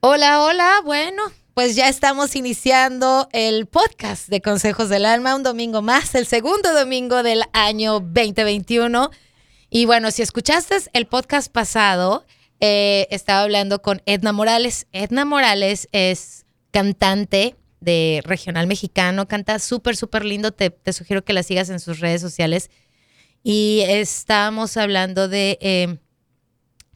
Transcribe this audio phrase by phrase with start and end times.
[0.00, 0.82] Hola, hola.
[0.84, 1.22] Bueno,
[1.54, 6.74] pues ya estamos iniciando el podcast de Consejos del Alma, un domingo más, el segundo
[6.74, 9.10] domingo del año 2021.
[9.70, 12.26] Y bueno, si escuchaste el podcast pasado,
[12.60, 14.86] eh, estaba hablando con Edna Morales.
[14.92, 20.52] Edna Morales es cantante de regional mexicano, canta súper, súper lindo.
[20.52, 22.70] Te, sugiero que la sigas en sus redes sociales.
[23.42, 25.98] Y estamos hablando de, eh,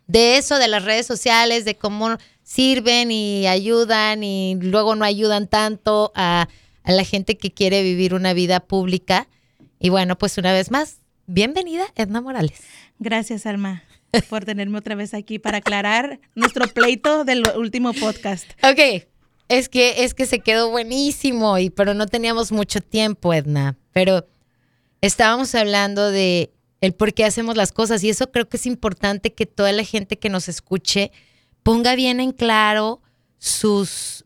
[0.07, 2.19] de eso, de las redes sociales, de cómo
[2.51, 6.49] sirven y ayudan y luego no ayudan tanto a,
[6.83, 9.29] a la gente que quiere vivir una vida pública.
[9.79, 10.97] Y bueno, pues una vez más,
[11.27, 12.61] bienvenida Edna Morales.
[12.99, 13.85] Gracias, Alma,
[14.29, 18.51] por tenerme otra vez aquí para aclarar nuestro pleito del último podcast.
[18.65, 19.07] Ok,
[19.49, 23.77] es que, es que se quedó buenísimo, y, pero no teníamos mucho tiempo, Edna.
[23.93, 24.27] Pero
[25.01, 29.35] estábamos hablando de el por qué hacemos las cosas y eso creo que es importante
[29.35, 31.13] que toda la gente que nos escuche
[31.63, 33.03] ponga bien en claro
[33.39, 34.25] sus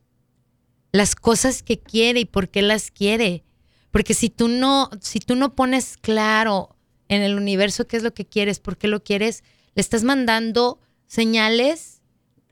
[0.91, 3.43] las cosas que quiere y por qué las quiere.
[3.91, 6.75] Porque si tú no, si tú no pones claro
[7.07, 10.79] en el universo qué es lo que quieres, por qué lo quieres, le estás mandando
[11.07, 12.01] señales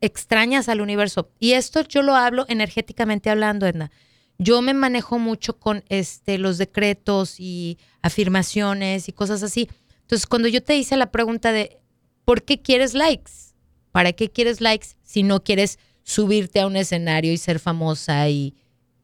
[0.01, 1.31] extrañas al universo.
[1.39, 3.91] Y esto yo lo hablo energéticamente hablando, Edna.
[4.37, 9.69] Yo me manejo mucho con este, los decretos y afirmaciones y cosas así.
[10.01, 11.79] Entonces, cuando yo te hice la pregunta de
[12.25, 13.52] ¿por qué quieres likes?
[13.93, 18.27] ¿Para qué quieres likes si no quieres subirte a un escenario y ser famosa?
[18.27, 18.55] Y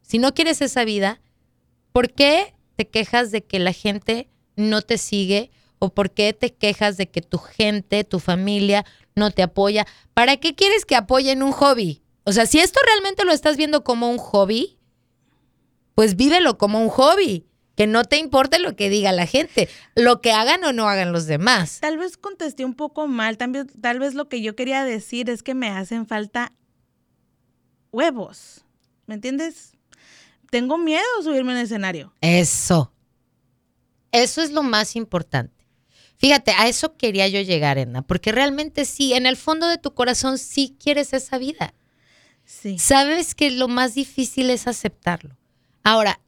[0.01, 1.21] si no quieres esa vida,
[1.91, 5.51] ¿por qué te quejas de que la gente no te sigue?
[5.77, 8.83] ¿O por qué te quejas de que tu gente, tu familia
[9.15, 9.85] no te apoya?
[10.15, 12.01] ¿Para qué quieres que apoyen un hobby?
[12.23, 14.79] O sea, si esto realmente lo estás viendo como un hobby,
[15.93, 17.45] pues vívelo como un hobby
[17.79, 21.13] que no te importe lo que diga la gente, lo que hagan o no hagan
[21.13, 21.79] los demás.
[21.79, 25.43] Tal vez contesté un poco mal, tal, tal vez lo que yo quería decir es
[25.43, 26.51] que me hacen falta
[27.93, 28.65] huevos,
[29.05, 29.71] ¿me entiendes?
[30.51, 32.13] Tengo miedo de subirme el escenario.
[32.19, 32.91] Eso.
[34.11, 35.65] Eso es lo más importante.
[36.17, 39.93] Fíjate, a eso quería yo llegar, Edna, porque realmente sí, en el fondo de tu
[39.93, 41.73] corazón sí quieres esa vida.
[42.43, 42.77] Sí.
[42.77, 45.37] Sabes que lo más difícil es aceptarlo.
[45.81, 46.19] Ahora,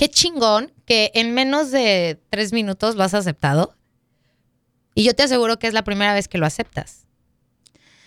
[0.00, 3.76] qué chingón que en menos de tres minutos lo has aceptado.
[4.96, 7.06] Y yo te aseguro que es la primera vez que lo aceptas.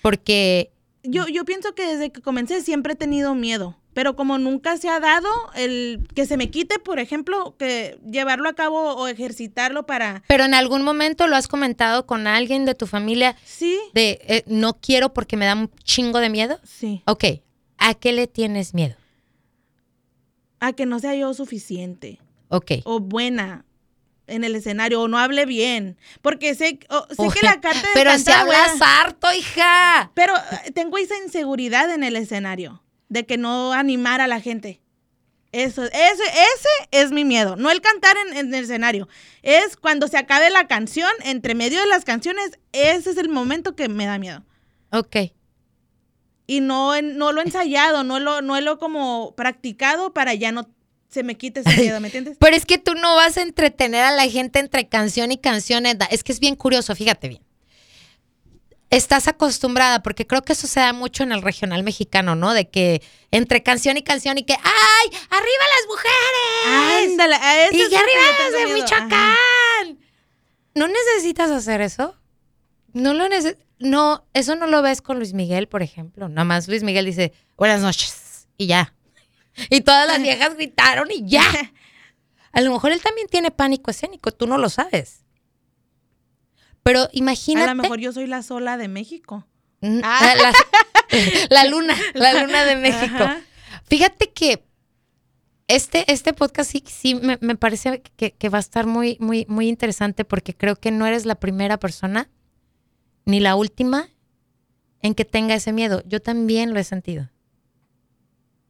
[0.02, 0.74] Porque...
[1.02, 3.80] Yo, yo pienso que desde que comencé siempre he tenido miedo.
[3.94, 8.50] Pero como nunca se ha dado el que se me quite, por ejemplo, que llevarlo
[8.50, 10.22] a cabo o ejercitarlo para...
[10.28, 13.38] Pero en algún momento lo has comentado con alguien de tu familia.
[13.46, 13.80] Sí.
[13.94, 16.60] De eh, no quiero porque me da un chingo de miedo.
[16.64, 17.02] Sí.
[17.08, 17.24] Ok.
[17.78, 18.98] ¿A qué le tienes miedo?
[20.64, 22.20] a que no sea yo suficiente.
[22.54, 22.72] Ok.
[22.84, 23.66] O buena
[24.28, 25.98] en el escenario o no hable bien.
[26.22, 30.12] Porque sé, oh, sé que la carta de Pero cantar, si hablas harto, hija.
[30.14, 34.82] Pero eh, tengo esa inseguridad en el escenario de que no animar a la gente.
[35.52, 37.56] Eso, ese, ese es mi miedo.
[37.56, 39.08] No el cantar en, en, el escenario.
[39.42, 43.76] Es cuando se acabe la canción, entre medio de las canciones, ese es el momento
[43.76, 44.44] que me da miedo.
[44.92, 45.18] Ok
[46.46, 50.70] y no, no lo he ensayado, no lo, no lo como practicado para ya no
[51.14, 52.38] se me quite ese miedo, ¿me entiendes?
[52.40, 55.86] Pero es que tú no vas a entretener a la gente entre canción y canción,
[55.86, 57.44] Es que es bien curioso, fíjate bien.
[58.90, 62.54] Estás acostumbrada, porque creo que eso se da mucho en el regional mexicano, ¿no?
[62.54, 65.20] De que entre canción y canción y que ¡ay!
[65.30, 67.12] ¡Arriba las mujeres!
[67.12, 67.36] ¡Ándale!
[67.72, 70.00] ¡Y que arriba de Michoacán!
[70.76, 72.16] ¿No necesitas hacer eso?
[72.94, 76.30] No lo necesitas no, eso no lo ves con Luis Miguel, por ejemplo.
[76.30, 78.94] Nada más Luis Miguel dice, buenas noches, y ya.
[79.70, 81.44] Y todas las viejas gritaron y ya.
[82.52, 85.24] A lo mejor él también tiene pánico escénico, tú no lo sabes.
[86.84, 87.70] Pero imagínate.
[87.70, 89.48] A lo mejor yo soy la sola de México.
[90.04, 90.52] Ah.
[91.52, 93.24] La, luna, la luna de México.
[93.88, 94.66] Fíjate que
[95.68, 99.46] este, este podcast sí, sí me, me parece que, que, va a estar muy, muy,
[99.48, 102.32] muy interesante porque creo que no eres la primera persona
[103.26, 104.10] ni la última
[105.04, 106.02] en que tenga ese miedo.
[106.08, 107.30] Yo también lo he sentido.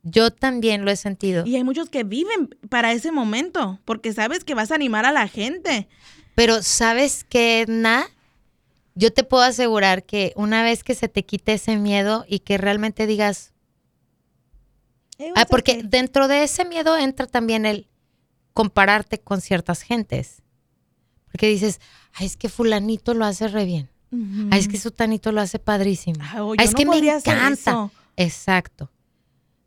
[0.04, 1.46] Yo también lo he sentido.
[1.46, 5.14] Y hay muchos que viven para ese momento, porque sabes que vas a animar a
[5.14, 5.88] la gente.
[6.36, 8.08] Pero sabes que, Edna,
[8.96, 12.58] yo te puedo asegurar que una vez que se te quite ese miedo y que
[12.58, 13.54] realmente digas...
[15.36, 17.88] Ah, porque dentro de ese miedo entra también el
[18.54, 20.42] compararte con ciertas gentes.
[21.32, 21.80] Porque dices,
[22.14, 23.90] ay, es que fulanito lo hace re bien.
[24.52, 26.20] Ay, es que su tanito lo hace padrísimo.
[26.22, 27.90] Ay, es no que me encanta.
[28.18, 28.92] Exacto.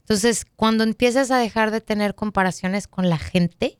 [0.06, 3.76] Entonces, cuando empiezas a dejar de tener comparaciones con la gente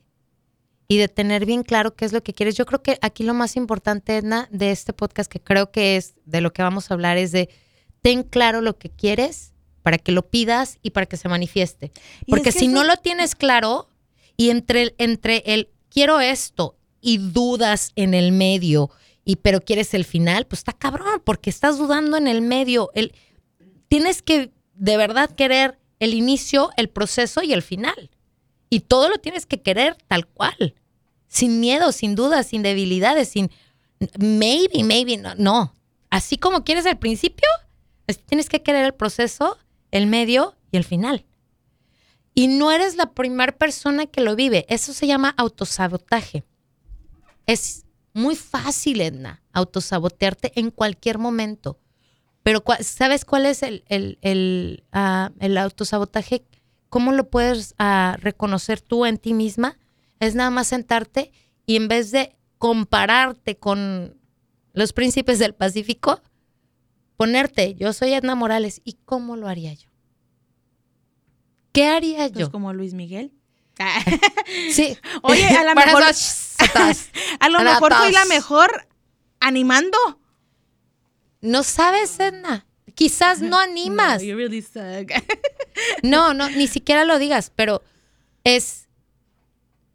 [0.89, 3.33] y de tener bien claro qué es lo que quieres, yo creo que aquí lo
[3.33, 6.95] más importante, Edna, de este podcast, que creo que es de lo que vamos a
[6.95, 7.47] hablar, es de
[8.01, 9.53] ten claro lo que quieres
[9.83, 11.93] para que lo pidas y para que se manifieste.
[12.27, 13.87] Porque es que si no lo tienes claro
[14.35, 18.91] y entre el, entre el quiero esto y dudas en el medio,
[19.23, 22.91] y pero quieres el final, pues está cabrón, porque estás dudando en el medio.
[22.95, 23.13] El,
[23.87, 28.09] tienes que de verdad querer el inicio, el proceso y el final.
[28.69, 30.75] Y todo lo tienes que querer tal cual.
[31.27, 33.49] Sin miedo, sin dudas, sin debilidades, sin
[34.17, 35.33] maybe, maybe, no.
[35.35, 35.73] no.
[36.09, 37.47] Así como quieres el principio,
[38.07, 39.57] es- tienes que querer el proceso,
[39.91, 41.25] el medio y el final.
[42.33, 44.65] Y no eres la primera persona que lo vive.
[44.69, 46.43] Eso se llama autosabotaje.
[47.45, 51.79] Es muy fácil, Edna, autosabotearte en cualquier momento.
[52.47, 56.45] Pero ¿sabes cuál es el, el, el, ah, el autosabotaje?
[56.87, 59.77] ¿Cómo lo puedes ah, reconocer tú en ti misma?
[60.21, 61.33] Es nada más sentarte
[61.65, 64.15] y en vez de compararte con
[64.71, 66.21] los príncipes del Pacífico,
[67.17, 69.89] ponerte, yo soy Edna Morales, ¿y cómo lo haría yo?
[71.73, 72.49] ¿Qué haría Pues yo?
[72.49, 73.33] como Luis Miguel.
[74.71, 74.97] Sí.
[75.21, 76.03] Oye, a Para mejor-.
[77.41, 78.87] A lo mejor soy la mejor
[79.41, 79.97] animando.
[81.41, 82.65] No sabes, Edna.
[82.95, 84.21] Quizás no animas.
[84.21, 85.11] No, you really suck.
[86.01, 87.83] No, no, ni siquiera lo digas, pero
[88.43, 88.87] es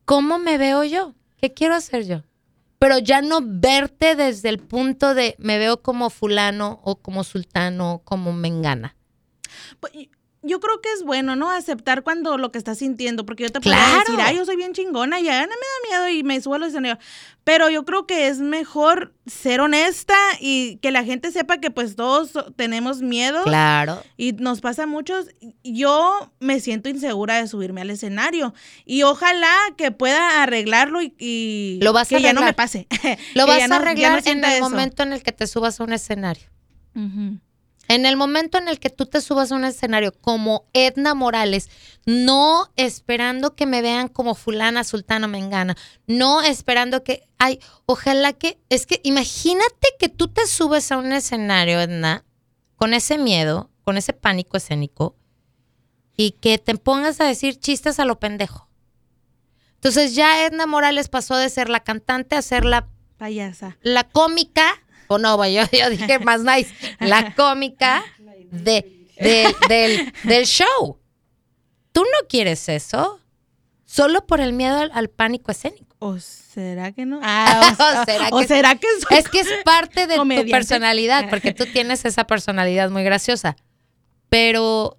[0.04, 2.22] cómo me veo yo, qué quiero hacer yo.
[2.78, 7.94] Pero ya no verte desde el punto de me veo como fulano o como sultano
[7.94, 8.96] o como mengana.
[10.42, 11.50] Yo creo que es bueno, ¿no?
[11.50, 14.00] Aceptar cuando lo que estás sintiendo, porque yo te puedo Claro.
[14.06, 16.62] decir, ay, yo soy bien chingona y ya no me da miedo y me al
[16.64, 16.98] escenario.
[17.44, 21.94] Pero yo creo que es mejor ser honesta y que la gente sepa que pues
[21.96, 24.02] todos tenemos miedo Claro.
[24.16, 25.26] y nos pasa a muchos.
[25.62, 28.52] Yo me siento insegura de subirme al escenario
[28.84, 32.86] y ojalá que pueda arreglarlo y, y Lo vas a que ya no me pase.
[33.34, 34.60] Lo vas a no- ya no arreglar en el eso.
[34.70, 36.44] momento en el que te subas a un escenario.
[36.96, 37.38] Ujú.
[37.92, 41.68] En el momento en el que tú te subas a un escenario como Edna Morales,
[42.06, 48.58] no esperando que me vean como fulana, sultana, mengana, no esperando que, ay, ojalá que,
[48.70, 52.24] es que imagínate que tú te subes a un escenario, Edna,
[52.76, 55.14] con ese miedo, con ese pánico escénico,
[56.16, 58.70] y que te pongas a decir chistes a lo pendejo.
[59.74, 63.76] Entonces ya Edna Morales pasó de ser la cantante a ser la Payasa.
[63.82, 64.82] la cómica,
[65.18, 68.02] no, yo, yo dije más nice, la cómica
[68.50, 70.98] de, de- del, del show.
[71.92, 73.20] Tú no quieres eso,
[73.84, 75.94] solo por el miedo al, al pánico escénico.
[75.98, 77.20] ¿O será que no?
[77.22, 81.28] Ah, ¿O será o que- será que soy Es que es parte de tu personalidad,
[81.30, 83.56] porque tú tienes esa personalidad muy graciosa.
[84.28, 84.98] Pero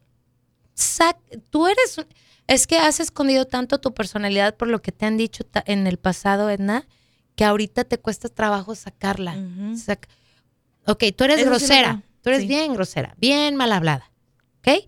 [0.76, 1.18] sac-
[1.50, 2.08] tú eres, un-
[2.48, 5.88] es que has escondido tanto tu personalidad por lo que te han dicho ta- en
[5.88, 6.86] el pasado, Edna,
[7.36, 9.36] que ahorita te cuesta trabajo sacarla.
[9.76, 10.08] Sac-
[10.86, 12.04] ok, tú eres Eso grosera.
[12.22, 12.48] tú eres Sí.
[12.48, 14.12] bien grosera, bien mal hablada.
[14.60, 14.88] ¿Ok?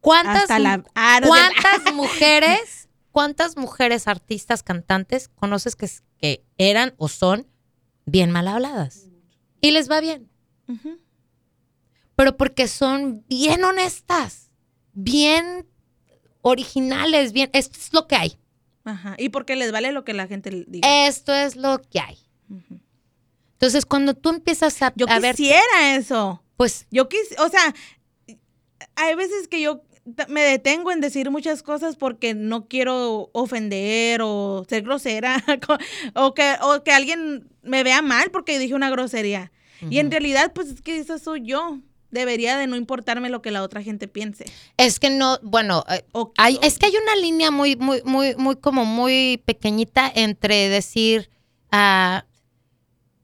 [0.00, 5.88] ¿Cuántas, Hasta la- ah, no, ¿cuántas mujeres, cuántas mujeres artistas cantantes conoces que,
[6.18, 7.46] que eran o son
[8.06, 9.08] bien mal habladas?
[9.60, 10.30] Y les va bien.
[12.16, 14.50] Pero porque son bien honestas,
[14.92, 15.66] bien
[16.42, 17.50] originales, bien.
[17.52, 18.38] Esto es lo que hay.
[18.84, 19.14] Ajá.
[19.18, 21.06] Y porque les vale lo que la gente diga.
[21.06, 22.18] Esto es lo que hay.
[23.52, 26.42] Entonces, cuando tú empiezas a, Yo a quisiera eso.
[26.56, 27.74] pues Yo quis, o sea,
[28.96, 29.82] hay veces que yo
[30.28, 35.44] me detengo en decir muchas cosas porque no quiero ofender o ser grosera
[36.14, 39.52] o que, o que alguien me vea mal porque dije una grosería.
[39.88, 41.78] Y en realidad, pues es que eso soy yo.
[42.10, 44.44] Debería de no importarme lo que la otra gente piense.
[44.76, 46.04] Es que no, bueno, eh,
[46.36, 51.30] hay, es que hay una línea muy, muy, muy, muy, como muy pequeñita entre decir
[51.70, 52.24] ah,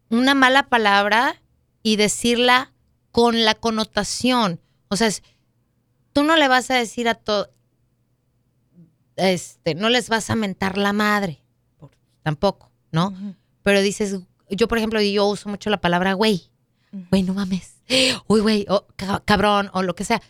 [0.09, 1.43] una mala palabra
[1.83, 2.73] y decirla
[3.11, 4.61] con la connotación.
[4.89, 5.23] O sea, es-
[6.13, 7.51] tú no le vas a decir a todo,
[9.17, 11.43] este, no les vas a mentar la madre,
[12.23, 13.15] tampoco, ¿no?
[13.63, 14.17] Pero dices,
[14.51, 16.51] yo por ejemplo, yo uso mucho la palabra güey.
[17.11, 17.76] Güey, no mames.
[18.27, 18.67] Uy, güey,
[19.25, 20.21] cabrón, o lo que sea.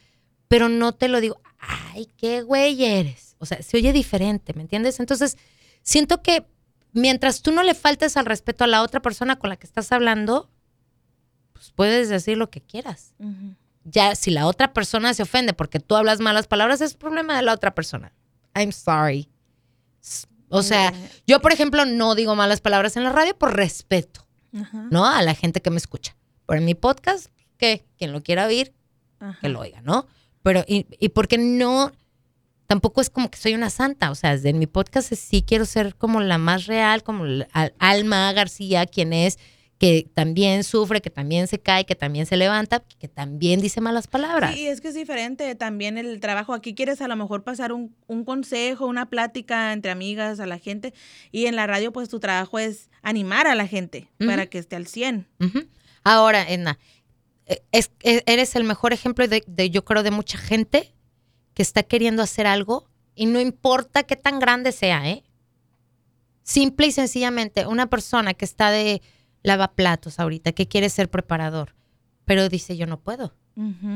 [0.48, 3.36] Pero no te lo digo, ay, qué güey eres.
[3.38, 5.00] O sea, se oye diferente, ¿me entiendes?
[5.00, 5.36] Entonces,
[5.82, 6.46] siento que
[6.92, 9.92] mientras tú no le faltes al respeto a la otra persona con la que estás
[9.92, 10.50] hablando,
[11.52, 13.14] pues puedes decir lo que quieras.
[13.84, 17.42] Ya, si la otra persona se ofende porque tú hablas malas palabras, es problema de
[17.42, 18.12] la otra persona.
[18.54, 19.28] I'm sorry.
[20.48, 20.92] O sea,
[21.26, 24.26] yo, por ejemplo, no digo malas palabras en la radio por respeto.
[24.90, 25.06] ¿no?
[25.06, 26.16] A la gente que me escucha.
[26.46, 28.72] Pero en mi podcast, que quien lo quiera oír,
[29.20, 29.38] Ajá.
[29.40, 30.06] que lo oiga, ¿no?
[30.42, 31.92] Pero, y, y porque no,
[32.66, 35.94] tampoco es como que soy una santa, o sea, desde mi podcast sí quiero ser
[35.96, 39.38] como la más real, como la- Al- Alma García, quien es,
[39.78, 44.06] que también sufre, que también se cae, que también se levanta, que también dice malas
[44.06, 44.54] palabras.
[44.54, 46.54] Sí, es que es diferente también el trabajo.
[46.54, 50.58] Aquí quieres a lo mejor pasar un, un, consejo, una plática entre amigas a la
[50.58, 50.94] gente
[51.30, 54.76] y en la radio pues tu trabajo es animar a la gente para que esté
[54.76, 55.26] al 100.
[56.04, 56.78] Ahora, Edna,
[57.72, 60.94] es, e, eres el mejor ejemplo de, de, yo creo, de mucha gente
[61.54, 65.24] que está queriendo hacer algo y no importa qué tan grande sea, ¿eh?
[66.42, 69.02] Simple y sencillamente, una persona que está de
[69.42, 71.74] lavaplatos ahorita, que quiere ser preparador,
[72.24, 73.34] pero dice yo no puedo.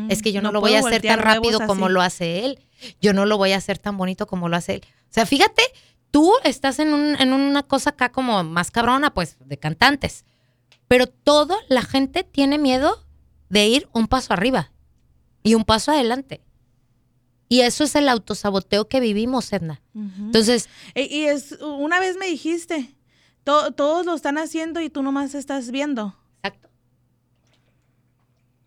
[0.09, 2.61] Es que yo no, lo voy a hacer tan rápido como lo hace él.
[2.99, 4.83] Yo no lo voy a hacer tan bonito como lo hace él.
[4.85, 5.62] O sea, fíjate,
[6.11, 10.25] tú estás en, un, en una cosa acá como más cabrona, pues, de cantantes.
[10.88, 13.04] Pero toda la gente tiene miedo
[13.50, 14.73] de ir un paso arriba
[15.42, 16.40] y un paso adelante.
[17.49, 19.83] Y eso es el autosaboteo que vivimos, Edna.
[19.95, 20.69] Entonces.
[20.95, 22.95] Y, y, es, una vez me dijiste,
[23.42, 26.16] todos lo están haciendo y tú nomás estás viendo.
[26.42, 26.71] Exacto.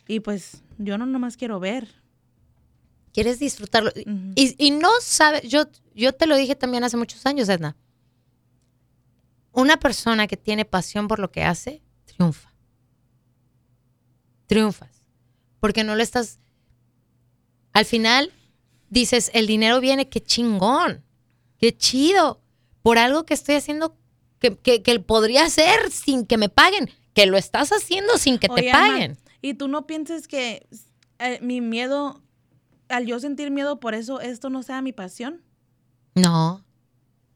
[0.07, 1.87] Y pues yo no nomás quiero ver.
[3.13, 3.91] Quieres disfrutarlo.
[3.95, 7.77] y, no sabes, yo, yo te lo dije también hace muchos años, Edna.
[9.53, 12.52] Una persona que tiene pasión por lo que hace, triunfa.
[14.53, 15.05] Triunfas.
[15.59, 16.39] Porque no lo estás...
[17.73, 18.31] Al final
[18.89, 21.03] dices, el dinero viene, qué chingón,
[21.57, 22.39] qué chido,
[22.83, 23.97] por algo que estoy haciendo
[24.39, 28.71] que, que, podría hacer sin que me paguen, que lo estás haciendo sin que te
[28.71, 29.17] paguen.
[29.41, 30.67] y tú no pienses que
[31.17, 32.21] eh, mi miedo,
[32.89, 35.41] al yo sentir miedo por eso, esto no sea mi pasión.
[36.13, 36.63] No,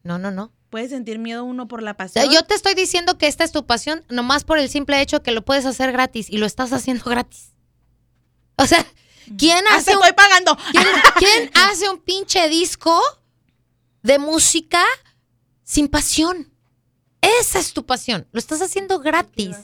[0.03, 0.51] no, no, no.
[0.69, 2.29] Puede sentir miedo uno por la pasión.
[2.31, 5.31] Yo te estoy diciendo que esta es tu pasión, nomás por el simple hecho que
[5.31, 7.53] lo puedes hacer gratis y lo estás haciendo gratis.
[8.57, 8.85] O sea,
[9.37, 9.91] ¿quién hace.
[9.91, 10.57] estoy pagando.
[11.19, 13.01] ¿quién hace un pinche disco
[14.03, 14.83] de música
[15.63, 16.51] sin pasión?
[17.21, 18.27] Esa es tu pasión.
[18.31, 19.55] Lo estás haciendo gratis.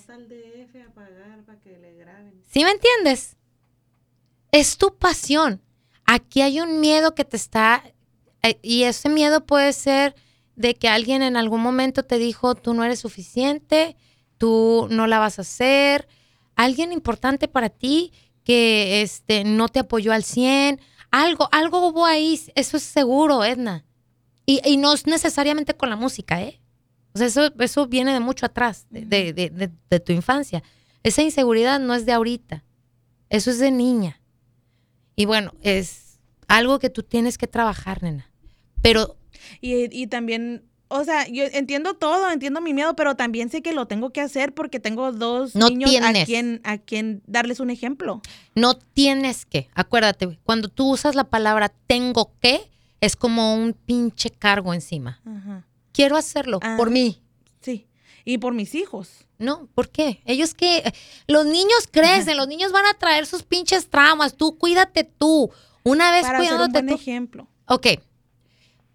[2.51, 3.35] ¿Sí me entiendes?
[4.51, 5.61] Es tu pasión.
[6.05, 7.83] Aquí hay un miedo que te está...
[8.43, 10.15] Eh, y ese miedo puede ser
[10.55, 13.95] de que alguien en algún momento te dijo, tú no eres suficiente,
[14.37, 16.07] tú no la vas a hacer.
[16.55, 20.79] Alguien importante para ti que este, no te apoyó al 100.
[21.11, 22.39] Algo, algo hubo ahí.
[22.55, 23.85] Eso es seguro, Edna.
[24.45, 26.59] Y, y no es necesariamente con la música, ¿eh?
[27.13, 30.63] O sea, eso, eso viene de mucho atrás, de, de, de, tu infancia.
[31.03, 32.63] Esa inseguridad no es de ahorita,
[33.29, 34.19] eso es de niña.
[35.15, 38.31] Y bueno, es algo que tú tienes que trabajar, nena.
[38.81, 39.17] Pero...
[39.61, 43.73] Y, y también o sea, yo entiendo todo, entiendo mi miedo, pero también sé que
[43.73, 48.21] lo tengo que hacer porque tengo dos niños a quien, a quien darles un ejemplo.
[48.53, 52.69] No tienes que, acuérdate, cuando tú usas la palabra tengo que,
[53.01, 55.19] es como un pinche cargo encima.
[55.25, 57.21] Ajá quiero hacerlo por ah, mí.
[57.61, 57.87] Sí,
[58.25, 59.25] y por mis hijos.
[59.37, 60.21] No, ¿por qué?
[60.25, 60.83] Ellos que
[61.27, 65.49] los niños crecen, los niños van a traer sus pinches traumas, tú cuídate tú.
[65.83, 67.47] Una vez Para cuidándote un buen ejemplo.
[67.67, 67.87] Ok.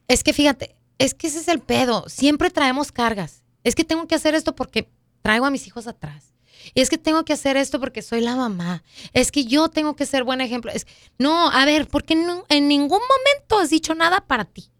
[0.08, 3.44] Es que fíjate, es que ese es el pedo, siempre traemos cargas.
[3.62, 4.90] Es que tengo que hacer esto porque
[5.22, 6.34] traigo a mis hijos atrás.
[6.74, 8.82] Es que tengo que hacer esto porque soy la mamá.
[9.12, 10.72] Es que yo tengo que ser buen ejemplo.
[10.72, 10.86] Es,
[11.18, 14.70] no, a ver, porque no, en ningún momento has dicho nada para ti.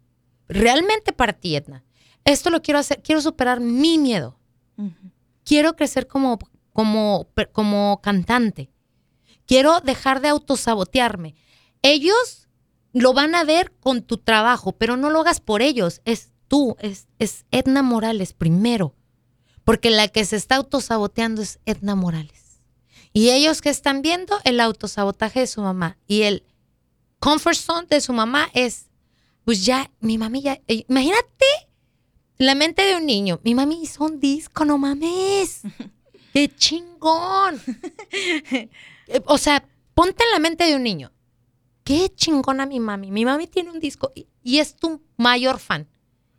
[0.49, 1.85] Realmente para ti, Edna
[2.25, 4.37] esto lo quiero hacer, quiero superar mi miedo.
[5.43, 6.39] Quiero crecer como,
[6.73, 8.69] como, como cantante.
[9.45, 11.35] Quiero dejar de autosabotearme.
[11.81, 12.47] Ellos
[12.93, 16.01] lo van a ver con tu trabajo, pero no lo hagas por ellos.
[16.05, 18.95] Es tú, es, es Edna Morales primero.
[19.63, 22.61] Porque la que se está autosaboteando es Edna Morales.
[23.13, 26.43] Y ellos que están viendo el autosabotaje de su mamá y el
[27.19, 28.87] comfort zone de su mamá es,
[29.45, 31.45] pues ya, mi mami ya, eh, imagínate
[32.37, 33.39] la mente de un niño.
[33.43, 35.61] Mi mami hizo un disco, no mames.
[36.33, 37.61] ¡Qué chingón!
[39.11, 41.11] Eh, o sea, ponte en la mente de un niño.
[41.89, 43.09] ¡Qué chingona mi mami!
[43.09, 45.87] Mi mami tiene un disco y, es tu mayor fan.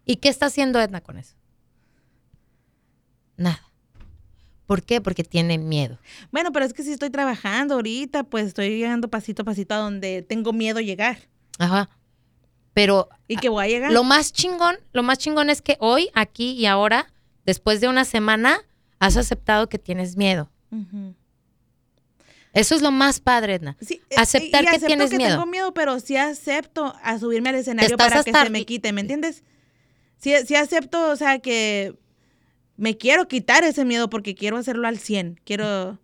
[0.05, 1.35] ¿Y qué está haciendo Edna con eso?
[3.37, 3.61] Nada.
[4.67, 5.01] ¿Por qué?
[5.01, 5.99] Porque tiene miedo.
[6.31, 9.79] Bueno, pero es que si estoy trabajando ahorita, pues estoy llegando pasito a pasito a
[9.79, 11.19] donde tengo miedo llegar.
[11.59, 11.91] Ajá.
[12.73, 13.91] Pero y que voy a llegar.
[13.91, 17.13] Lo más chingón, lo más chingón es que hoy, aquí y ahora,
[17.45, 18.61] después de una semana,
[19.01, 20.49] has aceptado que tienes miedo.
[22.53, 23.77] Eso es lo más padre, Edna.
[23.81, 25.31] Sí, eh, Aceptar que tienes que miedo.
[25.31, 29.01] Tengo miedo, pero sí acepto a subirme al escenario para que se me quite, ¿me
[29.03, 29.45] entiendes?
[30.19, 31.95] Sí, sí acepto, o sea, que
[32.77, 35.41] me quiero quitar ese miedo porque quiero hacerlo al 100.
[35.45, 35.99] Quiero...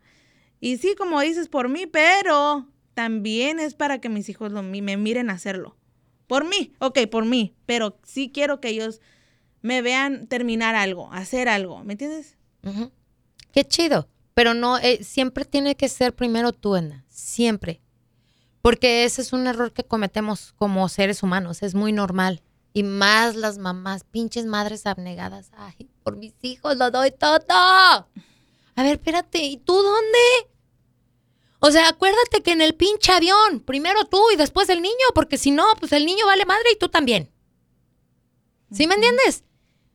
[0.61, 4.97] Y sí, como dices, por mí, pero también es para que mis hijos lo, me
[4.97, 5.76] miren hacerlo.
[6.26, 9.00] Por mí, ok, por mí, pero sí quiero que ellos
[9.62, 12.37] me vean terminar algo, hacer algo, ¿me entiendes?
[13.53, 14.09] qué chido.
[14.37, 17.07] Pero no, eh, siempre tiene que ser primero tú, Edna.
[17.09, 17.81] Siempre.
[18.61, 21.62] Porque ese es un error que cometemos como seres humanos.
[21.62, 22.43] Es muy normal.
[22.75, 25.52] Y más las mamás, pinches madres abnegadas.
[25.57, 27.38] Ay, por mis hijos lo doy todo.
[27.49, 28.05] A
[28.76, 30.19] ver, espérate, ¿y tú dónde?
[31.61, 35.38] O sea, acuérdate que en el pinche avión, primero tú y después el niño, porque
[35.38, 37.33] si no, pues el niño vale madre y tú también.
[38.71, 39.45] ¿Sí me entiendes?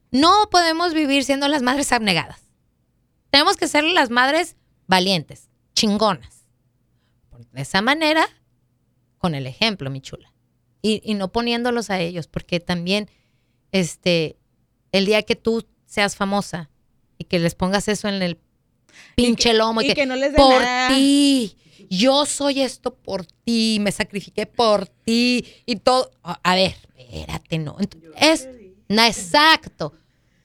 [0.10, 2.51] No podemos vivir siendo las madres abnegadas.
[3.32, 4.56] Tenemos que ser las madres
[4.88, 6.46] valientes, chingonas.
[7.54, 8.28] De esa manera,
[9.18, 10.32] con el ejemplo, mi chula.
[10.82, 13.10] Y, y, no poniéndolos a ellos, porque también,
[13.72, 14.38] este,
[14.92, 16.70] el día que tú seas famosa
[17.18, 18.40] y que les pongas eso en el
[19.16, 21.56] pinche lomo y, que, no les por ti,
[21.90, 26.12] yo soy esto por ti, me sacrifiqué por ti y todo.
[26.24, 27.78] A ver, espérate, no.
[28.18, 28.48] Es,
[28.88, 29.94] no, exacto.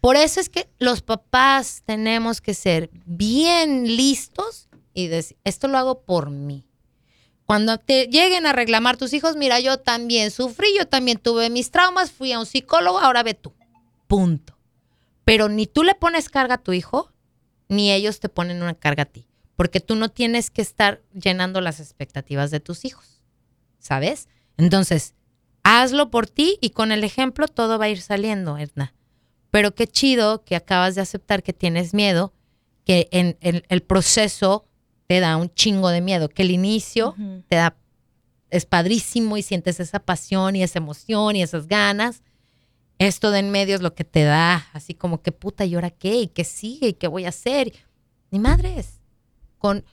[0.07, 5.79] Por eso es que los papás tenemos que ser bien listos y decir, esto lo
[5.79, 6.65] hago por mí.
[7.45, 11.73] Cuando te lleguen a reclamar tus hijos, mira, yo también sufrí, yo también tuve mis
[11.73, 13.53] traumas, fui a un psicólogo, ahora ve tú.
[14.07, 14.57] Punto.
[15.25, 17.13] Pero ni tú le pones carga a tu hijo,
[17.69, 19.27] ni ellos te ponen una carga a ti.
[19.57, 23.25] Porque tú no tienes que estar llenando las expectativas de tus hijos.
[23.81, 24.29] ¿Sabes?
[24.57, 25.17] Entonces,
[25.65, 28.93] hazlo por ti y con el ejemplo todo va a ir saliendo, Edna.
[29.57, 32.35] Pero qué chido que acabas de aceptar que tienes miedo,
[32.85, 34.67] que en, en el proceso
[35.07, 37.45] te da un chingo de miedo, que el inicio uh -huh.
[37.49, 37.75] te da,
[38.51, 42.23] es padrísimo y sientes esa pasión y esa emoción y esas ganas.
[42.99, 45.91] Esto de en medio es lo que te da, así como que puta, ¿y ahora
[45.91, 46.17] qué?
[46.17, 46.89] ¿Y qué sigue?
[46.89, 47.73] ¿Y qué voy a hacer?
[48.31, 49.01] Ni madres.
[49.57, 49.87] Con,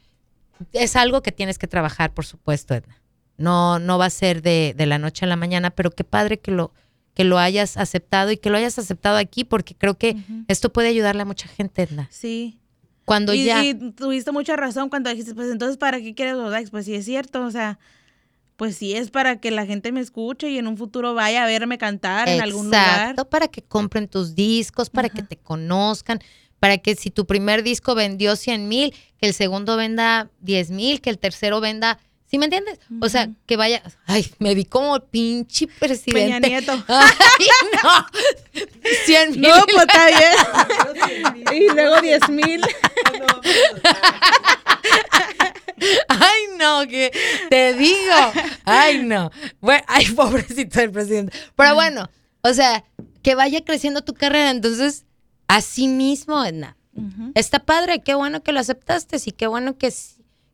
[0.74, 3.01] es algo que tienes que trabajar, por supuesto, Edna.
[3.38, 6.41] No, no va a ser de, de la noche a la mañana, pero qué padre
[6.41, 6.74] que lo,
[7.13, 10.46] que lo hayas aceptado y que lo hayas aceptado aquí, porque creo que uh -huh.
[10.48, 12.08] esto puede ayudarle a mucha gente, Edna.
[12.12, 12.58] Sí.
[13.05, 13.63] Cuando y, ya.
[13.63, 16.72] Y tuviste mucha razón cuando dijiste, pues entonces, ¿para qué quieres los likes?
[16.72, 17.77] Pues sí, es cierto, o sea,
[18.55, 21.48] pues sí es para que la gente me escuche y en un futuro vaya a
[21.48, 22.99] verme cantar Exacto, en algún lugar.
[23.02, 25.15] Exacto, para que compren tus discos, para Ajá.
[25.17, 26.19] que te conozcan,
[26.60, 31.02] para que si tu primer disco vendió 100 mil, que el segundo venda 10 mil,
[31.02, 31.99] que el tercero venda
[32.34, 32.80] ¿Sí me entiendes?
[32.89, 33.06] Uh -huh.
[33.06, 33.84] O sea, que vaya.
[34.08, 36.19] Ay, me vi como pinche presidente.
[36.19, 36.84] Peña Nieto.
[36.88, 37.46] Ay,
[37.84, 38.08] no.
[39.06, 39.41] 100 mil.
[39.41, 41.62] No, pues está bien.
[41.62, 42.62] y luego 10 mil.
[46.08, 47.12] Ay, no, que
[47.52, 48.34] te digo.
[48.65, 49.30] Ay, no.
[49.62, 51.38] Bueno, ay, pobrecito el presidente.
[51.56, 52.10] Pero bueno,
[52.41, 52.84] o sea,
[53.22, 54.50] que vaya creciendo tu carrera.
[54.50, 55.06] Entonces,
[55.48, 56.78] así mismo, Edna.
[56.96, 57.32] Uh -huh.
[57.36, 59.93] Está padre, qué bueno que lo aceptaste y qué bueno que,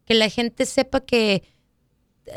[0.04, 1.42] que la gente sepa que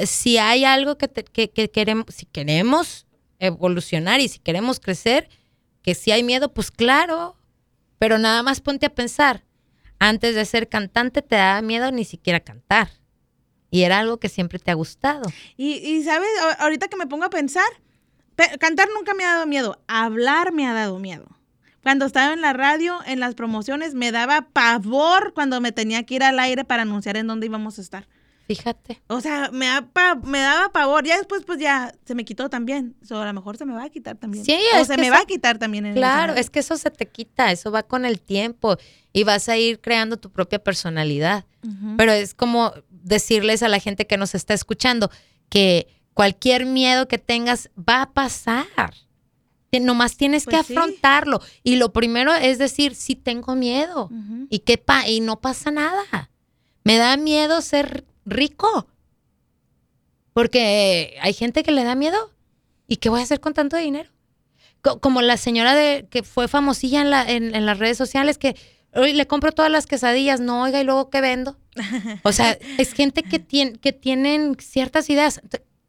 [0.07, 3.07] si hay algo que, te, que, que, queremos, si queremos
[3.38, 5.28] evolucionar y si queremos crecer,
[5.83, 7.37] que si hay miedo, pues claro,
[7.98, 9.44] pero nada más ponte a pensar,
[9.98, 12.90] antes de ser cantante te daba miedo ni siquiera cantar.
[13.70, 15.22] Y era algo que siempre te ha gustado.
[15.57, 16.28] Y, y sabes,
[16.59, 17.64] ahorita que me pongo a pensar,
[18.61, 21.26] cantar nunca me ha dado miedo, hablar me ha dado miedo.
[21.83, 26.14] Cuando estaba en la radio, en las promociones, me daba pavor cuando me tenía que
[26.14, 28.07] ir al aire para anunciar en dónde íbamos a estar.
[28.46, 29.00] Fíjate.
[29.07, 31.05] O sea, me, da pa, me daba pavor.
[31.05, 32.96] Ya después, pues ya se me quitó también.
[33.02, 34.44] O sea, a lo mejor se me va a quitar también.
[34.44, 35.87] Sí, o se me eso, va a quitar también.
[35.87, 37.52] En claro, es que eso se te quita.
[37.52, 38.76] Eso va con el tiempo.
[39.12, 41.44] Y vas a ir creando tu propia personalidad.
[41.62, 41.96] Uh -huh.
[41.96, 45.11] Pero es como decirles a la gente que nos está escuchando
[45.48, 48.94] que cualquier miedo que tengas va a pasar.
[49.81, 51.40] Nomás tienes pues que afrontarlo.
[51.40, 51.61] Sí.
[51.62, 54.09] Y lo primero es decir, sí tengo miedo.
[54.11, 54.46] Uh -huh.
[54.50, 56.31] y, que pa y no pasa nada.
[56.85, 58.87] Me da miedo ser rico.
[60.32, 62.30] Porque hay gente que le da miedo.
[62.87, 64.11] ¿Y qué voy a hacer con tanto dinero?
[65.00, 68.56] Como la señora de que fue famosilla en, la, en, en las redes sociales que
[68.94, 71.56] hoy le compro todas las quesadillas, no, oiga, y luego qué vendo.
[72.24, 75.40] O sea, es gente que, tiene, que tienen ciertas ideas.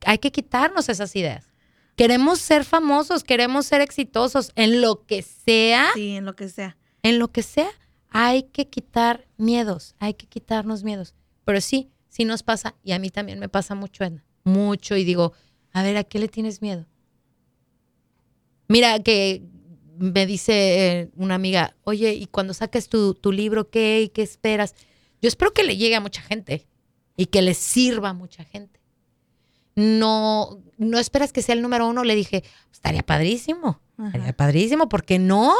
[0.06, 1.48] Hay que quitarnos esas ideas.
[1.96, 5.91] Queremos ser famosos, queremos ser exitosos en lo que sea.
[5.93, 6.78] Sí, en lo que sea.
[7.04, 7.69] En lo que sea,
[8.10, 11.13] hay que quitar miedos, hay que quitarnos miedos.
[11.46, 15.04] Pero sí, sí nos pasa, y a mí también me pasa mucho, Edna, mucho, y
[15.04, 15.34] digo,
[15.71, 16.86] a ver, ¿a qué le tienes miedo?
[18.67, 19.41] Mira, que
[19.97, 20.54] me dice
[21.02, 24.04] eh, una amiga, oye, y cuando saques tu, tu libro, ¿qué?
[24.04, 24.76] ¿Y qué esperas?
[25.23, 26.67] Yo espero que le llegue a mucha gente
[27.17, 28.80] y que le sirva a mucha gente.
[29.76, 32.04] No, no esperas que sea el número uno.
[32.04, 34.08] Le dije, estaría padrísimo, Ajá.
[34.08, 35.52] estaría padrísimo, ¿por qué no?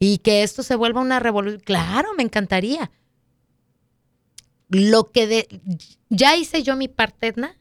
[0.00, 1.62] Y que esto se vuelva una revolución.
[1.64, 2.90] Claro, me encantaría
[4.70, 5.60] lo que de,
[6.08, 7.56] ya hice yo mi parte, Edna.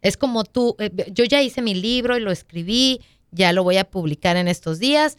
[0.00, 3.76] Es como tú, eh, yo ya hice mi libro y lo escribí, ya lo voy
[3.76, 5.18] a publicar en estos días.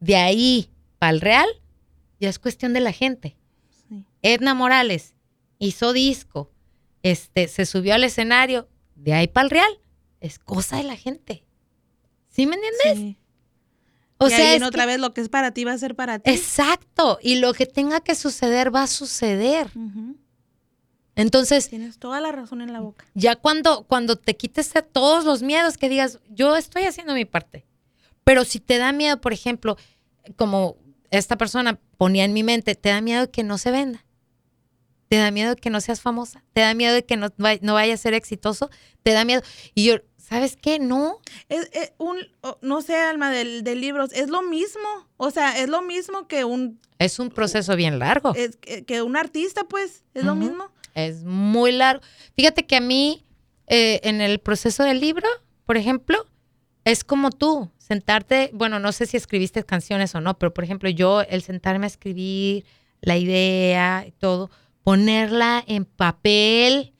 [0.00, 1.48] De ahí para el real,
[2.18, 3.36] ya es cuestión de la gente.
[3.88, 4.04] Sí.
[4.22, 5.14] Edna Morales
[5.58, 6.50] hizo disco,
[7.02, 9.80] este, se subió al escenario, de ahí para el real,
[10.20, 11.44] es cosa de la gente.
[12.28, 12.98] ¿Sí me entiendes?
[12.98, 13.21] Sí.
[14.24, 16.30] O sea, otra que- vez lo que es para ti va a ser para ti.
[16.30, 17.18] exacto.
[17.22, 19.70] Y lo que tenga que suceder va a suceder.
[21.14, 23.04] Entonces, Tienes toda la razón en la boca.
[23.14, 27.26] ya cuando, cuando te quites de todos los miedos, que digas, yo estoy haciendo mi
[27.26, 27.66] parte.
[28.24, 29.76] Pero si te da miedo, por ejemplo,
[30.36, 30.76] como
[31.10, 34.04] esta persona ponía en mi mente, te da miedo que no se venda.
[35.08, 36.42] Te da miedo que no seas famosa.
[36.54, 37.28] Te da miedo que no,
[37.60, 38.70] no vaya a ser exitoso.
[39.02, 39.42] Te da miedo.
[39.74, 39.96] Y yo,
[40.32, 40.78] ¿sabes qué?
[40.78, 41.18] No.
[41.48, 42.16] Es, es un,
[42.60, 44.88] no sé, Alma, del- de, libros, es lo mismo.
[45.16, 48.34] O sea, es lo mismo que un, Es un proceso bien largo.
[48.34, 50.04] es- que, que un artista, pues.
[50.14, 50.70] Es lo mismo.
[50.94, 52.02] Es muy largo.
[52.36, 53.24] Fíjate que a mí,
[53.66, 55.26] eh, en el proceso del libro,
[55.66, 56.26] por ejemplo,
[56.84, 60.88] es como tú, sentarte, bueno, no sé si escribiste canciones o no, pero por ejemplo,
[60.90, 62.64] yo, el sentarme a escribir
[63.00, 64.50] la idea y todo,
[64.82, 66.92] ponerla en papel,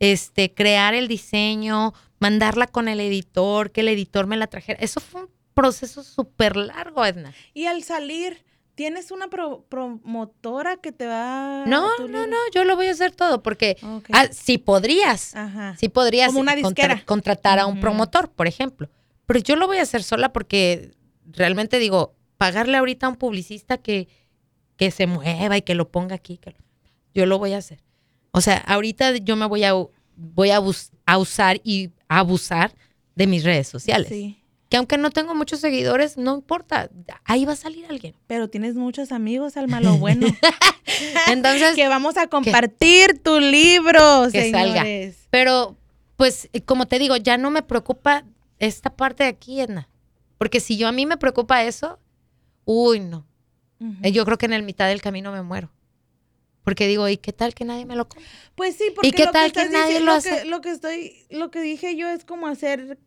[0.00, 4.78] este, crear el diseño, mandarla con el editor, que el editor me la trajera.
[4.80, 7.32] Eso fue un proceso súper largo, Edna.
[7.54, 12.64] Y al salir, ¿tienes una pro- promotora que te va No, a no, no, yo
[12.64, 13.76] lo voy a hacer todo porque
[14.12, 15.76] ah, si podrías, Ajá.
[15.78, 18.88] Sí podrías Como una contra- contratar a un promotor, por ejemplo.
[19.26, 20.92] Pero yo lo voy a hacer sola porque
[21.26, 24.08] realmente digo, pagarle ahorita a un publicista que,
[24.76, 26.56] que se mueva y que lo ponga aquí, que lo-
[27.14, 27.82] yo lo voy a hacer.
[28.30, 29.72] O sea, ahorita yo me voy a,
[30.14, 30.60] voy a,
[31.06, 32.74] a usar y abusar
[33.14, 34.08] de mis redes sociales.
[34.08, 34.42] Sí.
[34.68, 36.90] Que aunque no tengo muchos seguidores, no importa,
[37.24, 38.14] ahí va a salir alguien.
[38.26, 40.26] Pero tienes muchos amigos, Alma, lo bueno.
[41.28, 44.84] Entonces, que vamos a compartir tu libro, Que salga.
[45.30, 45.76] Pero,
[46.16, 48.24] pues, como te digo, ya no me preocupa
[48.58, 49.88] esta parte de aquí, Edna.
[50.36, 51.98] Porque si yo a mí me preocupa eso,
[52.64, 53.26] uy, no.
[54.02, 55.70] Eh, Yo creo que en el mitad del camino me muero.
[56.68, 58.28] Porque digo, ¿y qué tal que nadie me lo compra?
[58.54, 60.42] Pues sí, porque qué lo tal que nadie lo lo hace?
[60.42, 62.98] que, lo que estoy, lo que dije yo es como hacer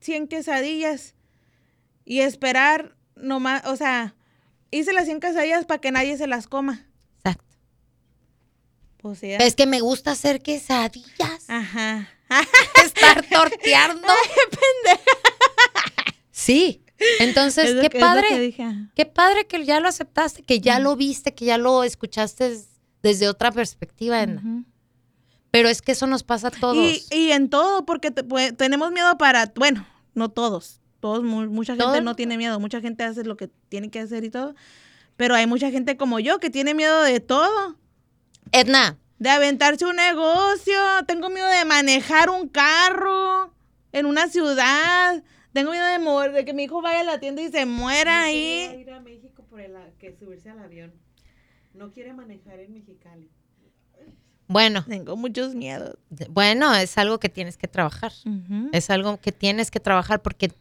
[0.00, 1.14] 100 quesadillas
[2.06, 4.14] y esperar nomás, o sea,
[4.70, 6.86] hice las 100 quesadillas para que nadie se las coma.
[7.18, 7.44] Exacto.
[8.96, 9.32] Pues sí.
[9.32, 11.44] Es que me gusta hacer quesadillas.
[11.48, 12.08] Ajá.
[12.84, 14.08] Estar torteando.
[16.30, 16.82] Sí.
[17.20, 18.54] Entonces, qué que- padre.
[18.94, 22.58] Qué padre que ya lo aceptaste, que ya lo viste, que ya lo escuchaste
[23.04, 24.64] desde otra perspectiva, Edna.
[25.52, 26.76] Pero es que eso nos pasa a todos.
[26.76, 31.46] Y, y en todo, porque te- pues, tenemos miedo para, bueno, no todos, todos, mu-
[31.48, 34.56] mucha gente no tiene miedo, mucha gente hace lo que tiene que hacer y todo,
[35.16, 37.76] pero hay mucha gente como yo que tiene miedo de todo,
[38.50, 40.74] Edna, de aventarse un negocio,
[41.06, 43.54] tengo miedo de manejar un carro
[43.92, 47.42] en una ciudad, tengo miedo de mover, de que mi hijo vaya a la tienda
[47.42, 48.76] y se muera ahí.
[48.80, 50.92] ir a México por el, que subirse al avión.
[51.74, 53.30] No quiere manejar en Mexicali.
[54.46, 55.96] bueno, Tengo muchos miedos.
[56.30, 58.12] bueno, es algo que tienes que trabajar.
[58.72, 60.52] Es algo que tienes que trabajar porque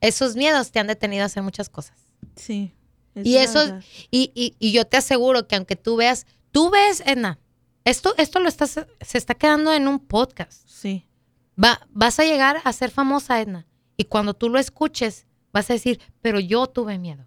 [0.00, 1.96] esos miedos te han detenido a hacer muchas cosas.
[2.34, 2.72] Sí.
[3.14, 3.78] Y eso,
[4.10, 7.38] y, y, y yo te aseguro que aunque tú veas, tú ves, Edna,
[7.84, 10.68] esto, esto lo estás, se está quedando en un podcast.
[10.68, 11.06] Sí.
[11.62, 13.66] Va, vas a llegar a ser famosa, Edna.
[13.96, 17.26] Y cuando tú lo escuches, vas a decir, pero yo tuve miedo.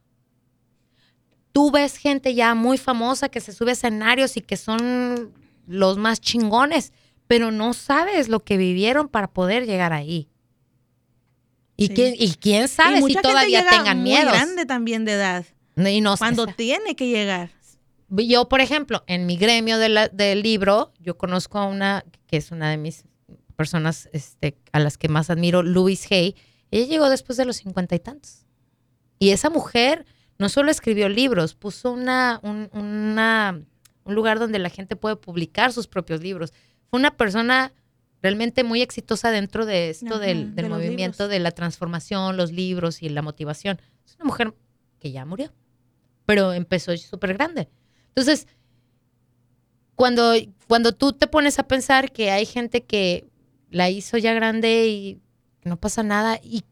[1.51, 5.33] Tú ves gente ya muy famosa que se sube a escenarios y que son
[5.67, 6.93] los más chingones,
[7.27, 10.29] pero no sabes lo que vivieron para poder llegar ahí.
[11.77, 11.93] ¿Y, Sí.
[11.93, 14.33] quién, y quién sabe Y si todavía tengan muy miedos?
[14.33, 15.45] grande también de edad.
[15.77, 17.51] Y no Cuando tiene que llegar.
[18.09, 22.37] Yo, por ejemplo, en mi gremio de la- del libro, yo conozco a una que
[22.37, 23.05] es una de mis
[23.55, 26.35] personas este, a las que más admiro, Louise Hay.
[26.71, 28.45] Ella llegó después de los cincuenta y tantos.
[29.19, 30.05] Y esa mujer
[30.39, 33.61] no solo escribió libros, puso una, un, una-
[34.05, 36.51] un lugar donde la gente puede publicar sus propios libros.
[36.89, 37.73] Fue una persona
[38.23, 43.09] realmente muy exitosa dentro de esto Ajá, del, movimiento de la transformación, los libros y
[43.09, 43.79] la motivación.
[44.05, 44.53] Es una mujer
[44.99, 45.53] que ya murió,
[46.25, 47.69] pero empezó súper grande.
[48.07, 48.47] Entonces,
[49.95, 50.33] cuando,
[50.67, 53.27] cuando tú te pones a pensar que hay gente que
[53.69, 55.21] la hizo ya grande y
[55.63, 56.63] no pasa nada, y,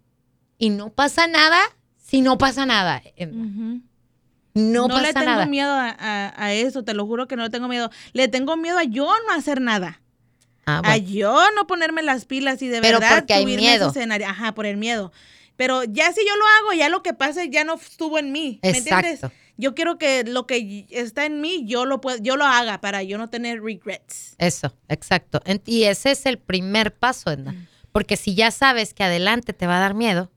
[0.57, 1.59] y no pasa nada
[2.07, 3.01] si no pasa nada.
[3.15, 3.81] eh, Ujú.
[4.53, 5.45] No, No, le pasa tengo nada.
[5.45, 7.91] miedo a, a- a eso, te lo juro que no le tengo miedo.
[8.13, 10.01] Le tengo miedo a yo no hacer nada.
[10.65, 13.89] Ah, A yo no ponerme las pilas y de Pero verdad porque hay miedo.
[13.89, 14.27] escenario.
[14.27, 15.11] Ajá, por el miedo.
[15.55, 18.59] Pero ya si yo lo hago, ya lo que pase ya no estuvo en mí.
[18.63, 19.13] ¿Me entiendes?
[19.15, 19.35] Exacto.
[19.57, 23.01] Yo quiero que lo que está en mí, yo lo puedo, yo lo haga para
[23.03, 24.35] yo no tener regrets.
[24.39, 25.41] Eso, exacto.
[25.65, 27.53] Y ese es el primer paso, Edna.
[27.53, 27.67] Mm.
[27.91, 30.31] Porque si ya sabes que adelante te va a dar miedo,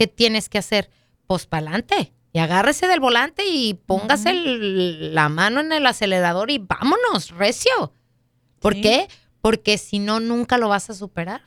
[0.00, 0.88] ¿qué tienes que hacer?
[1.26, 2.14] Pues para adelante.
[2.32, 7.92] Y agárrese del volante y póngase el- la mano en el acelerador y vámonos, recio.
[8.60, 8.80] ¿Por Sí.
[8.80, 9.08] qué?
[9.42, 11.42] Porque si no, nunca lo vas a superar.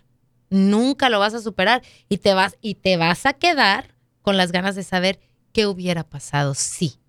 [0.51, 1.81] Nunca lo vas a superar.
[2.09, 5.19] Y te vas, y te vas a quedar con las ganas de saber
[5.51, 6.99] qué hubiera pasado sí.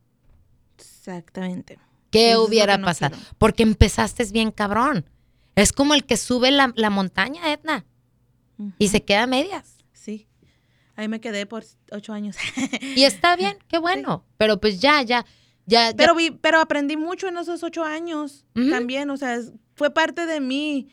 [0.78, 1.78] Exactamente.
[2.10, 3.16] ¿Qué Eso hubiera no pasado?
[3.16, 3.34] quiero.
[3.38, 5.10] Porque empezaste bien cabrón.
[5.56, 7.84] Es como el que sube la, la montaña, Edna,
[8.78, 9.73] y se queda a medias.
[10.96, 12.36] Ahí me quedé por ocho años.
[12.94, 14.24] Y está bien, qué bueno.
[14.38, 15.24] Pero pues ya, ya,
[15.66, 15.90] ya.
[15.90, 19.10] ya- pero vi, pero aprendí mucho en esos ocho años también.
[19.10, 19.40] O sea,
[19.74, 20.88] fue parte de mi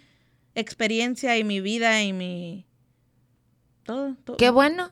[0.55, 2.65] experiencia y mi vida y mi
[3.83, 4.15] todo.
[4.23, 4.37] todo.
[4.37, 4.91] qué bueno.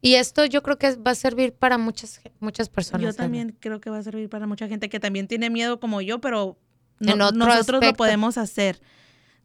[0.00, 3.02] Y esto yo creo que va a servir para muchas, muchas personas.
[3.02, 6.00] Yo también creo que va a servir para mucha gente que también tiene miedo como
[6.00, 6.58] yo, pero
[6.98, 8.80] no- nosotros lo podemos hacer.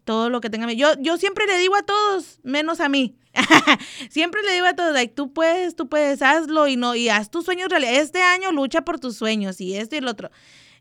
[0.08, 0.72] Todo lo que tenga.
[0.72, 3.18] Yo, yo siempre le digo a todos, menos a mí.
[4.10, 7.30] siempre le digo a todos, like, tú puedes, tú puedes, hazlo y no, y haz
[7.30, 7.96] tus sueños realidad.
[7.96, 10.32] Este año lucha por tus sueños y esto y el otro.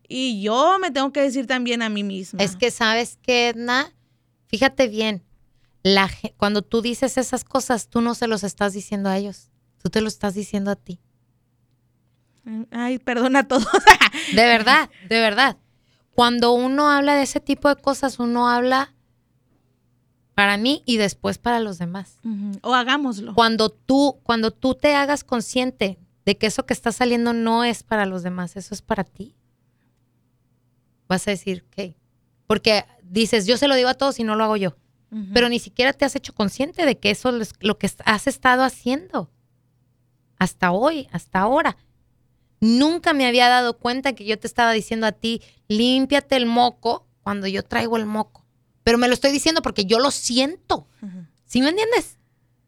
[0.06, 2.40] Y yo me tengo que decir también a mí misma.
[2.40, 3.92] Es que sabes que, Edna,
[4.46, 5.24] fíjate bien,
[5.82, 9.50] la, cuando tú dices esas cosas, tú no se los estás diciendo a ellos,
[9.82, 11.00] tú te lo estás diciendo a ti.
[12.70, 13.66] Ay, perdona a todos.
[14.32, 15.56] De verdad, de verdad.
[16.12, 18.94] Cuando uno habla de ese tipo de cosas, uno habla
[20.36, 22.18] para mí y después para los demás.
[22.60, 23.34] O hagámoslo.
[23.34, 27.82] Cuando tú, cuando tú te hagas consciente de que eso que está saliendo no es
[27.82, 29.34] para los demás, eso es para ti,
[31.08, 31.96] vas a decir, ok.
[32.46, 34.76] Porque dices, yo se lo digo a todos y no lo hago yo.
[35.32, 38.62] Pero ni siquiera te has hecho consciente de que eso es lo que has estado
[38.62, 39.30] haciendo.
[40.38, 41.78] Hasta hoy, hasta ahora.
[42.60, 47.06] Nunca me había dado cuenta que yo te estaba diciendo a ti, límpiate el moco
[47.22, 48.45] cuando yo traigo el moco.
[48.86, 50.86] Pero me lo estoy diciendo porque yo lo siento.
[51.02, 51.26] Ujú.
[51.44, 52.18] ¿Sí me entiendes?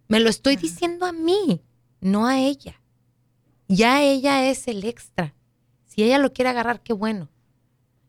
[0.08, 1.62] Me lo estoy diciendo a mí,
[2.00, 2.82] no a ella.
[3.68, 5.36] Ya ella es el extra.
[5.86, 7.28] Si ella lo quiere agarrar, qué bueno.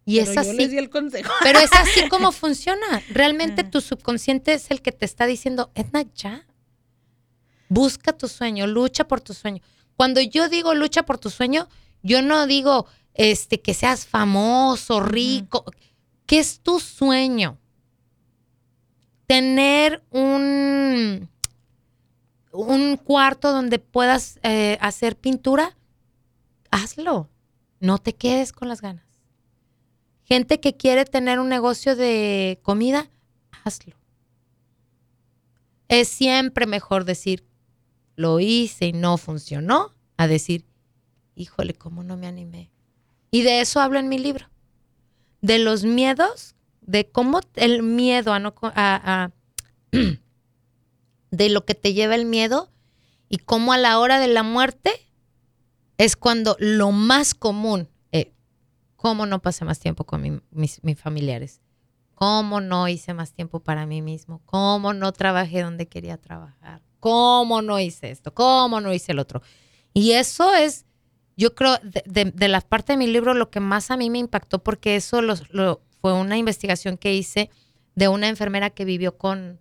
[0.06, 0.54] Y Pero es yo así.
[0.58, 1.32] les di el consejo.
[1.44, 3.04] Pero es así como funciona.
[3.12, 6.48] Realmente tu subconsciente es el que te está diciendo, Edna, ya.
[7.68, 9.62] Busca tu sueño, lucha por tu sueño.
[9.96, 11.70] Cuando yo digo lucha por tu sueño,
[12.02, 15.64] yo no digo este, que seas famoso, rico.
[16.26, 17.60] ¿Qué es tu sueño?
[19.30, 21.30] Tener un,
[22.52, 25.78] un cuarto donde puedas eh, hacer pintura,
[26.72, 27.30] hazlo.
[27.80, 29.06] No te quedes con las ganas.
[30.24, 33.12] Gente que quiere tener un negocio de comida,
[33.64, 33.96] hazlo.
[35.90, 37.46] Es siempre mejor decir,
[38.16, 40.66] lo hice y no funcionó, a decir,
[41.36, 42.72] híjole, ¿cómo no me animé?
[43.30, 44.50] Y de eso hablo en mi libro.
[45.42, 46.56] De los miedos,
[46.90, 48.56] de cómo el miedo a no...
[48.64, 48.72] a-
[49.24, 49.32] a-
[51.32, 52.72] de lo que te lleva el miedo
[53.30, 54.92] y cómo a la hora de la muerte
[55.98, 58.34] es cuando lo más común, eh,
[58.96, 61.62] cómo no pasé más tiempo con mi- mis, mis familiares,
[62.16, 67.62] cómo no hice más tiempo para mí mismo, cómo no trabajé donde quería trabajar, cómo
[67.62, 69.44] no hice esto, cómo no hice el otro.
[69.94, 70.86] Y eso es,
[71.38, 74.10] yo creo, de, de- de la parte de mi libro, lo que más a mí
[74.10, 77.50] me impactó, porque eso los- lo- fue una investigación que hice
[77.96, 79.60] de una enfermera que vivió con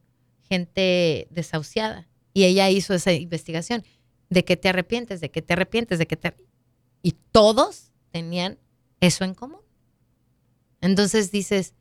[0.48, 2.08] gente desahuciada.
[2.32, 3.84] Y ella hizo esa investigación.
[4.30, 5.20] ¿De qué te arrepientes?
[5.20, 5.98] ¿De qué te arrepientes?
[5.98, 6.34] ¿De qué te...
[7.02, 8.58] Y todos tenían
[9.00, 9.60] eso en común.
[10.80, 11.74] Entonces dices,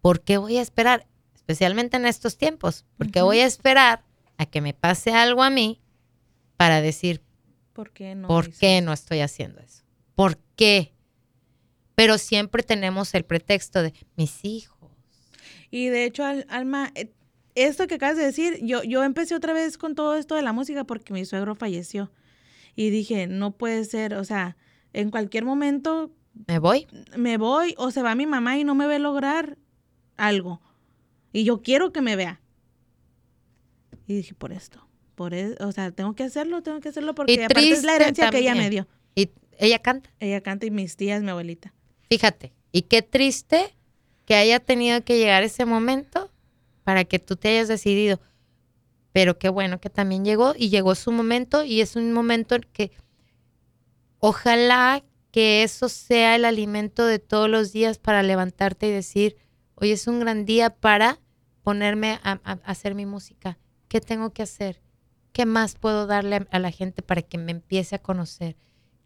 [0.00, 1.06] ¿por qué voy a esperar?
[1.34, 2.84] Especialmente en estos tiempos.
[2.98, 3.26] ¿Por qué Ujú.
[3.28, 4.04] voy a esperar
[4.36, 5.80] a que me pase algo a mí
[6.56, 7.22] para decir,
[7.72, 8.28] ¿Por qué no?
[8.28, 9.84] ¿por qué no estoy haciendo eso?
[10.14, 10.94] ¿Por qué?
[11.96, 14.90] Pero siempre tenemos el pretexto de mis hijos.
[15.70, 17.12] Y de hecho, Al- Alma, eh,
[17.56, 20.52] esto que acabas de decir, yo, yo empecé otra vez con todo esto de la
[20.52, 22.12] música porque mi suegro falleció.
[22.76, 24.56] Y dije, no puede ser, o sea,
[24.92, 26.12] en cualquier momento
[26.46, 26.86] ¿Me voy?
[27.16, 29.56] me voy o se va mi mamá y no me ve lograr
[30.18, 30.60] algo.
[31.32, 32.40] Y yo quiero que me vea.
[34.06, 37.32] Y dije, por esto, por eso, o sea, tengo que hacerlo, tengo que hacerlo porque
[37.44, 38.86] aparte es la herencia que ella me dio.
[39.14, 40.10] Y ella canta.
[40.20, 41.72] Ella canta y mis tías, mi abuelita.
[42.08, 43.76] Fíjate, y qué triste
[44.24, 46.30] que haya tenido que llegar ese momento
[46.84, 48.20] para que tú te hayas decidido.
[49.12, 52.62] Pero qué bueno que también llegó y llegó su momento y es un momento en
[52.72, 52.92] que
[54.18, 59.36] ojalá que eso sea el alimento de todos los días para levantarte y decir,
[59.74, 61.20] hoy es un gran día para
[61.62, 63.58] ponerme a, a- hacer mi música.
[63.88, 64.80] ¿Qué tengo que hacer?
[65.32, 68.56] ¿Qué más puedo darle a la gente para que me empiece a conocer?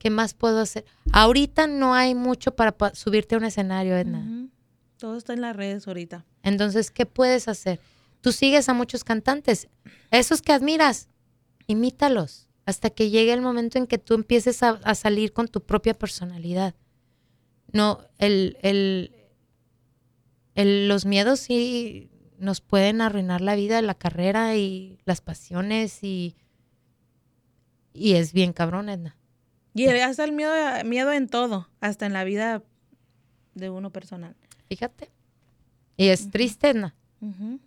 [0.00, 0.84] ¿Qué más puedo hacer?
[1.12, 4.48] Ahorita no hay mucho para pa- subirte a un escenario, Edna.
[4.96, 6.24] Todo está en las redes ahorita.
[6.42, 7.78] Entonces, ¿qué puedes hacer?
[8.22, 9.68] Tú sigues a muchos cantantes.
[10.10, 11.08] Esos que admiras,
[11.68, 12.48] imítalos.
[12.66, 15.92] hasta que llegue el momento en que tú empieces a, a salir con tu propia
[15.92, 16.74] personalidad.
[17.72, 19.12] No, el, el,
[20.54, 26.36] el- los miedos sí nos pueden arruinar la vida, la carrera y las pasiones y,
[27.92, 29.16] y es bien cabrón, Edna.
[29.74, 30.52] Y el- hasta el miedo,
[30.84, 32.62] miedo en todo, hasta en la vida
[33.54, 34.36] de uno personal.
[34.68, 35.10] Fíjate.
[35.96, 36.72] Y es triste,
[37.20, 37.60] Ujú.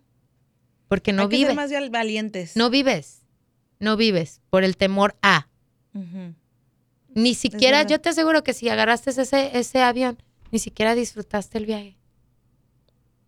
[0.87, 1.55] porque no Hay que ser vives.
[1.55, 2.55] más valientes.
[2.55, 3.21] No vives.
[3.79, 5.47] No vives por el temor a.
[7.15, 10.17] Ni siquiera, yo te aseguro que si agarraste ese, ese avión,
[10.51, 11.97] ni siquiera disfrutaste el viaje.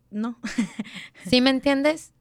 [0.09, 0.39] No.
[1.29, 2.13] ¿Sí me entiendes?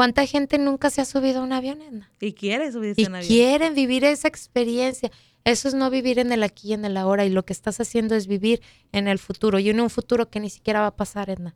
[0.00, 2.10] ¿Cuánta gente nunca se ha subido a un avión, Edna?
[2.22, 3.28] Y quiere subirse Y a un avión.
[3.28, 5.10] quieren vivir esa experiencia.
[5.44, 7.26] Eso es no vivir en el aquí y en el ahora.
[7.26, 9.58] Y lo que estás haciendo es vivir en el futuro.
[9.58, 11.54] Y en un futuro que ni siquiera va a pasar, Edna.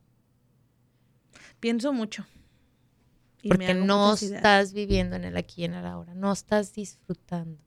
[1.58, 2.26] Pienso mucho.
[3.40, 6.12] Y Porque no estás viviendo en el aquí y en el ahora.
[6.14, 7.58] No estás disfrutando.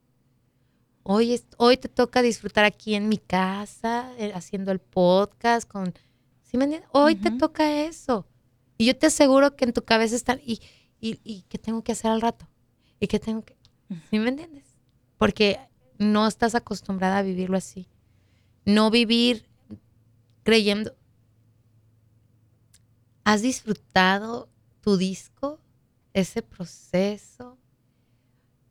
[1.01, 5.91] Hoy, es- hoy te toca disfrutar aquí en mi casa, eh, haciendo el podcast con...
[6.43, 6.87] ¿Sí me entiendes?
[6.93, 8.27] Hoy te toca eso.
[8.77, 10.39] Y yo te aseguro que en tu cabeza están...
[10.45, 10.61] ¿Y,
[10.99, 12.47] y, y qué tengo que hacer al rato?
[12.99, 13.55] ¿Y qué tengo que...?
[14.09, 14.65] ¿Sí me entiendes?
[15.17, 15.59] Porque
[15.97, 17.87] no estás acostumbrada a vivirlo así.
[18.65, 19.47] No vivir
[20.43, 20.95] creyendo...
[23.23, 24.49] ¿Has disfrutado
[24.81, 25.59] tu disco?
[26.13, 27.57] Ese proceso.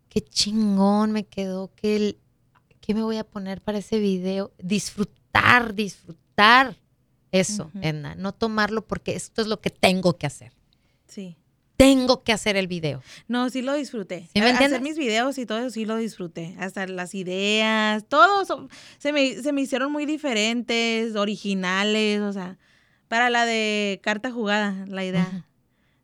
[0.09, 1.75] Qué chingón me quedó.
[1.75, 2.19] ¿Qué,
[2.81, 4.53] qué me voy a poner para ese video?
[4.59, 6.79] Disfrutar, disfrutar
[7.33, 7.71] eso.
[7.81, 8.15] Edna.
[8.15, 10.53] No tomarlo porque esto es lo que tengo que hacer.
[11.07, 11.37] Sí.
[11.77, 13.03] Tengo que hacer el video.
[13.29, 14.31] No, sí lo disfruté.
[14.35, 16.57] Hacer mis videos y todo eso sí lo disfruté.
[16.59, 22.59] Hasta las ideas, todo se, me, se me hicieron muy diferentes, originales, o sea,
[23.09, 25.47] para la de carta jugada, la idea.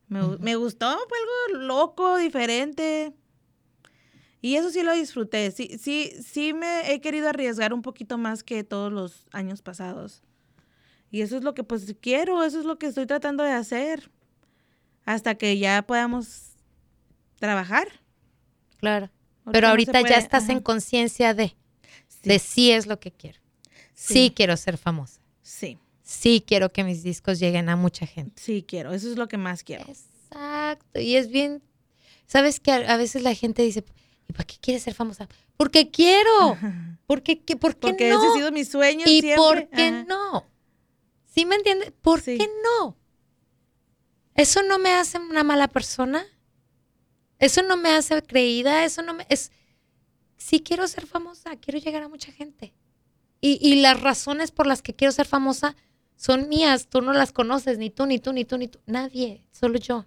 [0.08, 1.18] Me, me gustó, fue
[1.54, 3.14] algo loco, diferente.
[4.42, 5.52] Y eso sí lo disfruté.
[5.52, 10.22] Sí, sí, sí me he querido arriesgar un poquito más que todos los años pasados.
[11.12, 14.10] Y eso es lo que pues quiero, eso es lo que estoy tratando de hacer.
[15.04, 16.52] Hasta que ya podamos
[17.38, 17.86] trabajar.
[18.78, 19.10] Claro.
[19.44, 21.54] Ahorita Pero no ahorita ya estás en conciencia de,
[22.08, 23.38] Sí, de sí es lo que quiero.
[23.94, 24.14] Sí.
[24.14, 24.32] Sí.
[24.34, 25.20] quiero ser famosa.
[25.42, 28.40] sí, Sí quiero que mis discos lleguen a mucha gente.
[28.40, 28.92] sí quiero.
[28.92, 29.84] Eso es lo que más quiero.
[29.86, 30.98] Exacto.
[30.98, 31.62] Y es bien,
[32.26, 33.84] sabes que a, veces la gente dice,
[34.28, 35.28] ¿y para qué quieres ser famosa?
[35.56, 36.56] Porque quiero.
[37.06, 38.18] Porque, ¿qué, ¿Por qué Porque no?
[38.18, 39.36] ese ha sido mi sueño ¿Y siempre.
[39.36, 40.04] por qué Ajá.
[40.08, 40.46] no?
[41.34, 41.92] ¿Sí me entiendes?
[42.02, 42.36] ¿Por Sí.
[42.38, 42.96] qué no?
[44.34, 46.24] Eso no me hace una mala persona.
[47.38, 48.84] Eso no me hace creída.
[48.84, 49.26] Eso no me...
[49.28, 49.50] Es,
[50.36, 52.74] sí quiero ser famosa, quiero llegar a mucha gente.
[53.40, 55.74] Y, y las razones por las que quiero ser famosa
[56.16, 56.88] son mías.
[56.88, 58.78] Tú no las conoces, ni tú, ni tú, ni tú, ni tú.
[58.86, 60.06] Nadie, solo yo.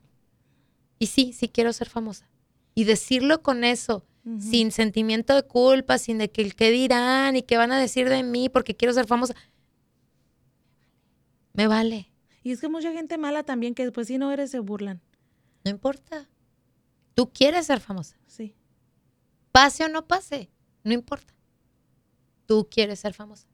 [0.99, 2.29] Y sí, sí quiero ser famosa.
[2.73, 4.05] Y decirlo con eso,
[4.39, 8.09] sin sentimiento de culpa, sin de que el qué dirán y qué van a decir
[8.09, 9.35] de mí porque quiero ser famosa.
[11.55, 12.11] Me vale,
[12.43, 15.01] Y es que mucha gente mala también que después si no eres se burlan.
[15.63, 16.27] no importa.
[17.15, 18.17] Tú quieres ser famosa.
[18.27, 18.55] Sí.
[19.51, 20.49] Pase o no pase,
[20.83, 21.33] no importa.
[22.45, 23.47] Tú quieres ser famosa.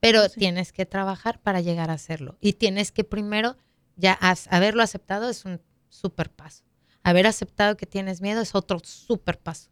[0.00, 0.38] Pero Sí.
[0.38, 2.36] tienes que trabajar para llegar a hacerlo.
[2.40, 3.56] Y tienes que primero,
[3.96, 6.62] ya has- haberlo aceptado es un super paso.
[7.02, 9.70] Haber aceptado que tienes miedo es otro super paso.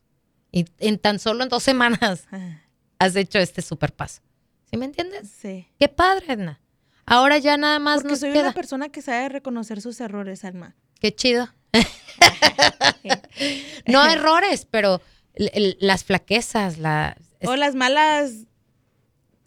[0.50, 2.62] Y en tan solo en dos semanas Ah,
[2.98, 4.22] has hecho este super paso.
[4.70, 5.30] ¿Sí me entiendes?
[5.30, 5.68] Sí.
[5.78, 6.60] Qué padre, Edna.
[7.06, 8.42] Ahora ya nada más Porque nos soy queda.
[8.44, 10.74] una persona que sabe reconocer sus errores, Alma.
[11.00, 11.48] Qué chido.
[13.86, 15.00] no errores, pero
[15.34, 17.16] las flaquezas, la...
[17.40, 18.46] es- O las malas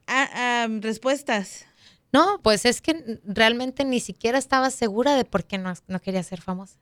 [0.07, 1.65] ah, ah, respuestas.
[2.13, 6.23] No, pues es que realmente ni siquiera estaba segura de por qué no, no quería
[6.23, 6.77] ser famosa.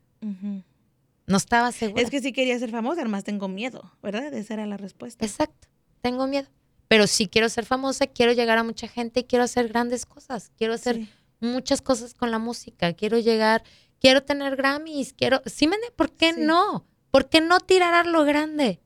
[1.27, 2.01] No estaba segura.
[2.01, 4.33] Es que sí quería ser famosa, además tengo miedo, ¿verdad?
[4.33, 5.25] Esa era la respuesta.
[5.25, 5.67] Exacto,
[6.01, 6.47] tengo miedo.
[6.87, 10.51] Pero sí quiero ser famosa, quiero llegar a mucha gente y quiero hacer grandes cosas.
[10.57, 11.09] Quiero hacer Sí.
[11.39, 12.93] muchas cosas con la música.
[12.93, 13.63] Quiero llegar,
[13.99, 15.41] quiero tener Grammys, quiero...
[15.45, 15.77] ¿Sí me?
[15.95, 16.41] ¿Por qué Sí.
[16.41, 16.85] no?
[17.11, 18.81] ¿Por qué no tirar a lo grande?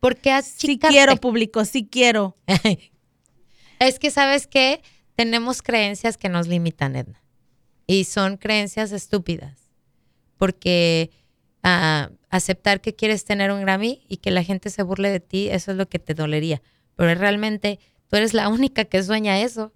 [0.00, 2.36] ¿Por qué Sí quiero, público, sí quiero.
[3.80, 4.82] Es que, ¿sabes qué?
[5.14, 7.22] Tenemos creencias que nos limitan, Edna.
[7.86, 9.70] Y son creencias estúpidas.
[10.36, 11.10] Porque
[11.62, 15.48] ah, aceptar que quieres tener un Grammy y que la gente se burle de ti,
[15.50, 16.62] eso es lo que te dolería.
[16.98, 17.78] Pero realmente
[18.08, 19.72] tú eres la única que sueña eso.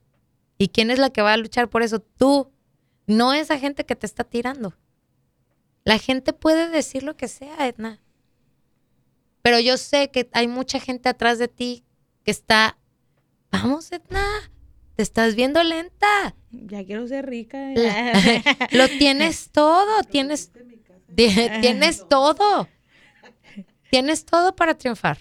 [0.59, 2.01] ¿Y quién es la que va a luchar por eso?
[2.01, 2.51] Tú.
[3.07, 4.75] No esa gente que te está tirando.
[5.85, 8.01] La gente puede decir lo que sea, Edna.
[9.41, 11.85] Pero yo sé que hay mucha gente atrás de ti
[12.25, 12.77] que está
[13.53, 14.25] Vamos, Edna,
[14.97, 16.35] te estás viendo lenta.
[16.51, 17.59] Ya quiero ser rica.
[18.73, 20.51] Lo tienes todo, tienes,
[21.14, 21.27] ti-
[21.61, 22.68] tienes todo.
[23.91, 25.18] Tienes todo para triunfar.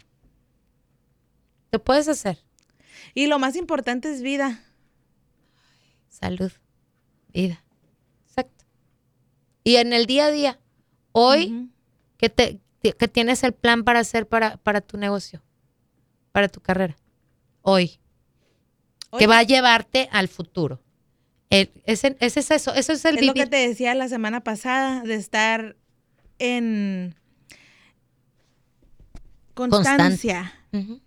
[1.72, 2.38] Lo puedes hacer.
[3.13, 4.63] Y lo más importante es vida.
[6.09, 6.51] Salud,
[7.34, 7.63] vida.
[8.28, 8.65] Exacto.
[9.63, 10.59] Y en el día a día,
[11.11, 11.69] hoy.
[12.17, 15.41] ¿qué, te, qué tienes el plan para hacer para, para tu negocio?
[16.32, 16.95] Para tu carrera.
[17.61, 17.99] Hoy.
[19.17, 20.82] Que va a llevarte al futuro.
[21.49, 22.74] El- ese, ese es eso.
[22.74, 25.76] Eso es el Es lo que te decía la semana pasada, de estar
[26.39, 27.15] en
[29.53, 30.53] constancia.
[30.72, 31.01] Ujú.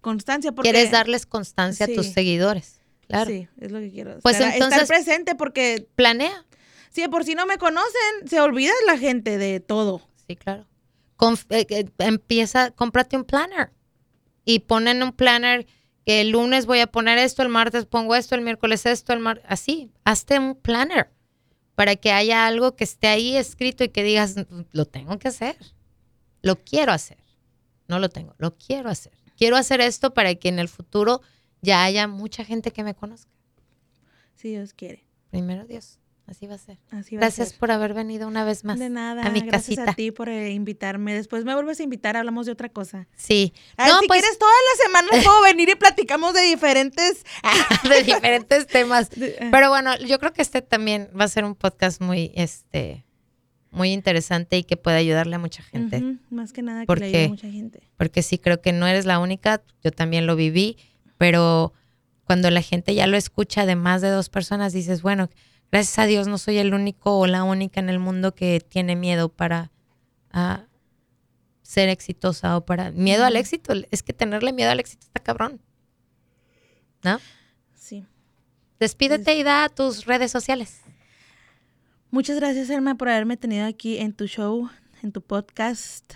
[0.00, 0.70] Constancia porque...
[0.70, 1.92] Quieres darles constancia Sí.
[1.92, 2.80] a tus seguidores.
[3.06, 3.30] Claro.
[3.30, 4.18] Sí, es lo que quiero.
[4.20, 6.46] Pues estar, entonces- estar presente porque Planea.
[6.90, 10.00] si de por si no me conocen, se olvida la gente de todo.
[10.26, 10.66] Sí, claro.
[11.16, 13.72] Conf- eh, eh, empieza, cómprate un planner
[14.44, 15.66] y ponen un planner
[16.06, 19.18] que el lunes voy a poner esto, el martes pongo esto, el miércoles esto, el
[19.18, 19.90] mar así.
[20.04, 21.10] Hazte un planner
[21.74, 24.36] para que haya algo que esté ahí escrito y que digas,
[24.72, 25.56] lo tengo que hacer.
[26.42, 27.18] Lo quiero hacer.
[27.88, 29.12] No lo tengo, lo quiero hacer.
[29.40, 31.22] Quiero hacer esto para que en el futuro
[31.62, 33.30] ya haya mucha gente que me conozca.
[34.34, 35.06] Si Dios quiere.
[35.30, 36.78] Primero Dios, así va a ser.
[36.90, 37.58] Así va Gracias a ser.
[37.58, 39.22] por haber venido una vez más de nada.
[39.24, 39.92] a mi gracias casita.
[39.92, 41.14] a ti por eh, invitarme.
[41.14, 43.08] Después me vuelves a invitar, hablamos de otra cosa.
[43.16, 43.54] Sí.
[43.78, 47.24] A ver, si quieres todas las semanas puedo venir y platicamos de diferentes
[47.88, 49.08] de diferentes temas.
[49.40, 49.48] Ah.
[49.50, 53.06] Pero bueno, yo creo que este también va a ser un podcast muy, este,
[53.70, 56.18] muy interesante y que puede ayudarle a mucha gente.
[56.28, 57.80] Más que nada que ¿Por le ayude a mucha gente.
[57.96, 60.76] Porque sí creo que no eres la única, yo también lo viví,
[61.18, 61.72] pero
[62.24, 65.28] cuando la gente ya lo escucha de más de dos personas, dices, bueno,
[65.70, 68.96] gracias a Dios no soy el único o la única en el mundo que tiene
[68.96, 69.70] miedo para
[71.62, 72.90] ser exitosa o para...
[72.90, 75.60] Miedo al éxito, es que tenerle miedo al éxito está cabrón.
[77.02, 77.18] ¿No?
[77.74, 78.04] Sí.
[78.78, 80.80] Despídete y da tus redes sociales.
[82.10, 84.68] Muchas gracias, Elma, por haberme tenido aquí en tu show,
[85.02, 86.14] en tu podcast.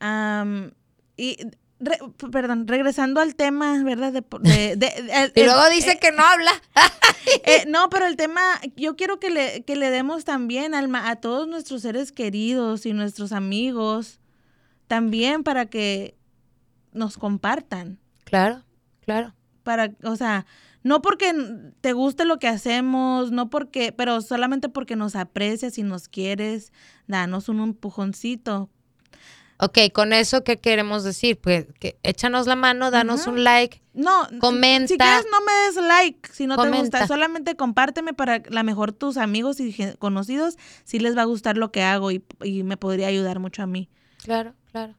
[0.00, 0.72] Am,
[1.16, 1.36] y,
[1.80, 1.98] re-
[2.32, 4.12] perdón, regresando al tema, ¿verdad?
[4.12, 6.52] De, de- de- Y luego dice que no habla.
[7.44, 8.40] eh, no, pero el tema,
[8.76, 12.92] yo quiero que le, que le demos también Alma, a todos nuestros seres queridos y
[12.92, 14.20] nuestros amigos,
[14.86, 16.16] también para que
[16.92, 17.98] nos compartan.
[18.24, 18.62] Claro,
[19.04, 19.34] claro.
[19.62, 20.46] para, o sea,
[20.82, 21.34] no porque
[21.80, 26.72] te guste lo que hacemos, no porque, pero solamente porque nos aprecias y nos quieres,
[27.06, 28.68] danos un empujoncito.
[29.60, 31.36] Ok, con eso, ¿qué queremos decir?
[31.36, 33.30] Pues que échanos la mano, danos Ajá.
[33.30, 33.82] un like.
[33.92, 34.86] No, Comenta.
[34.86, 38.92] si quieres no me des like, si no te gusta, solamente compárteme para la mejor
[38.92, 42.76] tus amigos y conocidos, si les va a gustar lo que hago y, y me
[42.76, 43.88] podría ayudar mucho a mí.
[44.22, 44.94] Claro, claro.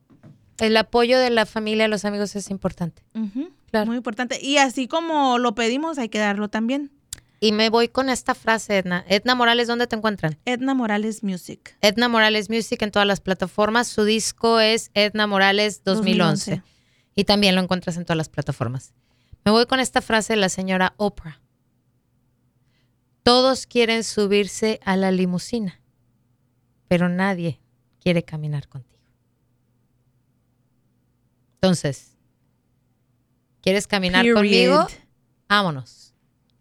[0.57, 3.01] El apoyo de la familia, los amigos es importante.
[3.15, 3.87] Ujú, Claro.
[3.87, 4.39] Muy importante.
[4.41, 6.91] Y así como lo pedimos, hay que darlo también.
[7.41, 9.05] Y me voy con esta frase, Edna.
[9.07, 10.37] Edna Morales, ¿dónde te encuentran?
[10.45, 11.77] Edna Morales Music.
[11.81, 13.87] Edna Morales Music en todas las plataformas.
[13.87, 16.51] Su disco es Edna Morales 2011.
[16.51, 16.63] 2011.
[17.15, 18.93] Y también lo encuentras en todas las plataformas.
[19.45, 21.39] Me voy con esta frase de la señora Oprah.
[23.23, 25.81] Todos quieren subirse a la limusina,
[26.87, 27.61] pero nadie
[28.01, 29.03] quiere caminar contigo.
[31.55, 32.17] Entonces,
[33.61, 34.35] ¿quieres caminar Period.
[34.37, 34.87] conmigo?
[35.47, 36.13] Vámonos.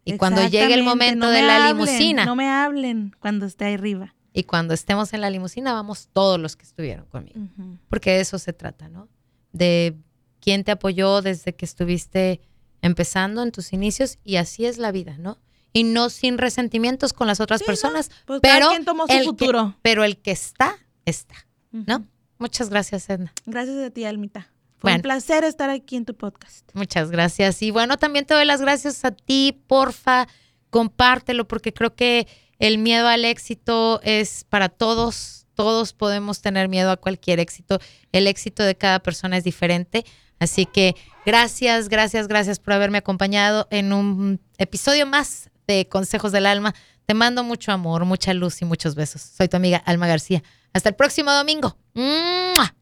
[0.05, 3.65] Y cuando llegue el momento no de la hablen, limusina, No me hablen cuando esté
[3.65, 4.15] ahí arriba.
[4.33, 7.39] y cuando estemos en la limusina, vamos todos los que estuvieron conmigo.
[7.39, 7.77] Ujú.
[7.89, 9.07] Porque de eso se trata, ¿no?
[9.51, 9.95] De
[10.39, 12.41] quién te apoyó desde que estuviste
[12.81, 15.37] empezando en tus inicios y así es la vida, ¿no?
[15.73, 19.05] Y no sin resentimientos con las otras Sí, no, personas, pues cada pero quien tomó
[19.05, 19.75] su el que- futuro.
[19.83, 20.75] pero el que está,
[21.05, 21.35] está,
[21.71, 21.97] ¿no?
[21.97, 22.05] Ujú.
[22.39, 23.33] Muchas gracias, Edna.
[23.45, 24.49] Gracias a ti, Almita.
[24.79, 24.97] Fue Bueno.
[24.97, 26.69] un placer estar aquí en tu podcast.
[26.73, 27.61] Muchas gracias.
[27.61, 30.27] Y bueno, también te doy las gracias a ti, porfa,
[30.69, 32.27] compártelo, porque creo que
[32.59, 35.45] el miedo al éxito es para todos.
[35.53, 37.79] Todos podemos tener miedo a cualquier éxito.
[38.13, 40.05] El éxito de cada persona es diferente.
[40.39, 46.45] Así que gracias, gracias, gracias por haberme acompañado en un episodio más de Consejos del
[46.45, 46.73] Alma.
[47.05, 49.21] Te mando mucho amor, mucha luz y muchos besos.
[49.21, 50.41] Soy tu amiga Alma García.
[50.71, 51.75] Hasta el próximo domingo.
[51.93, 52.73] ¡Mua!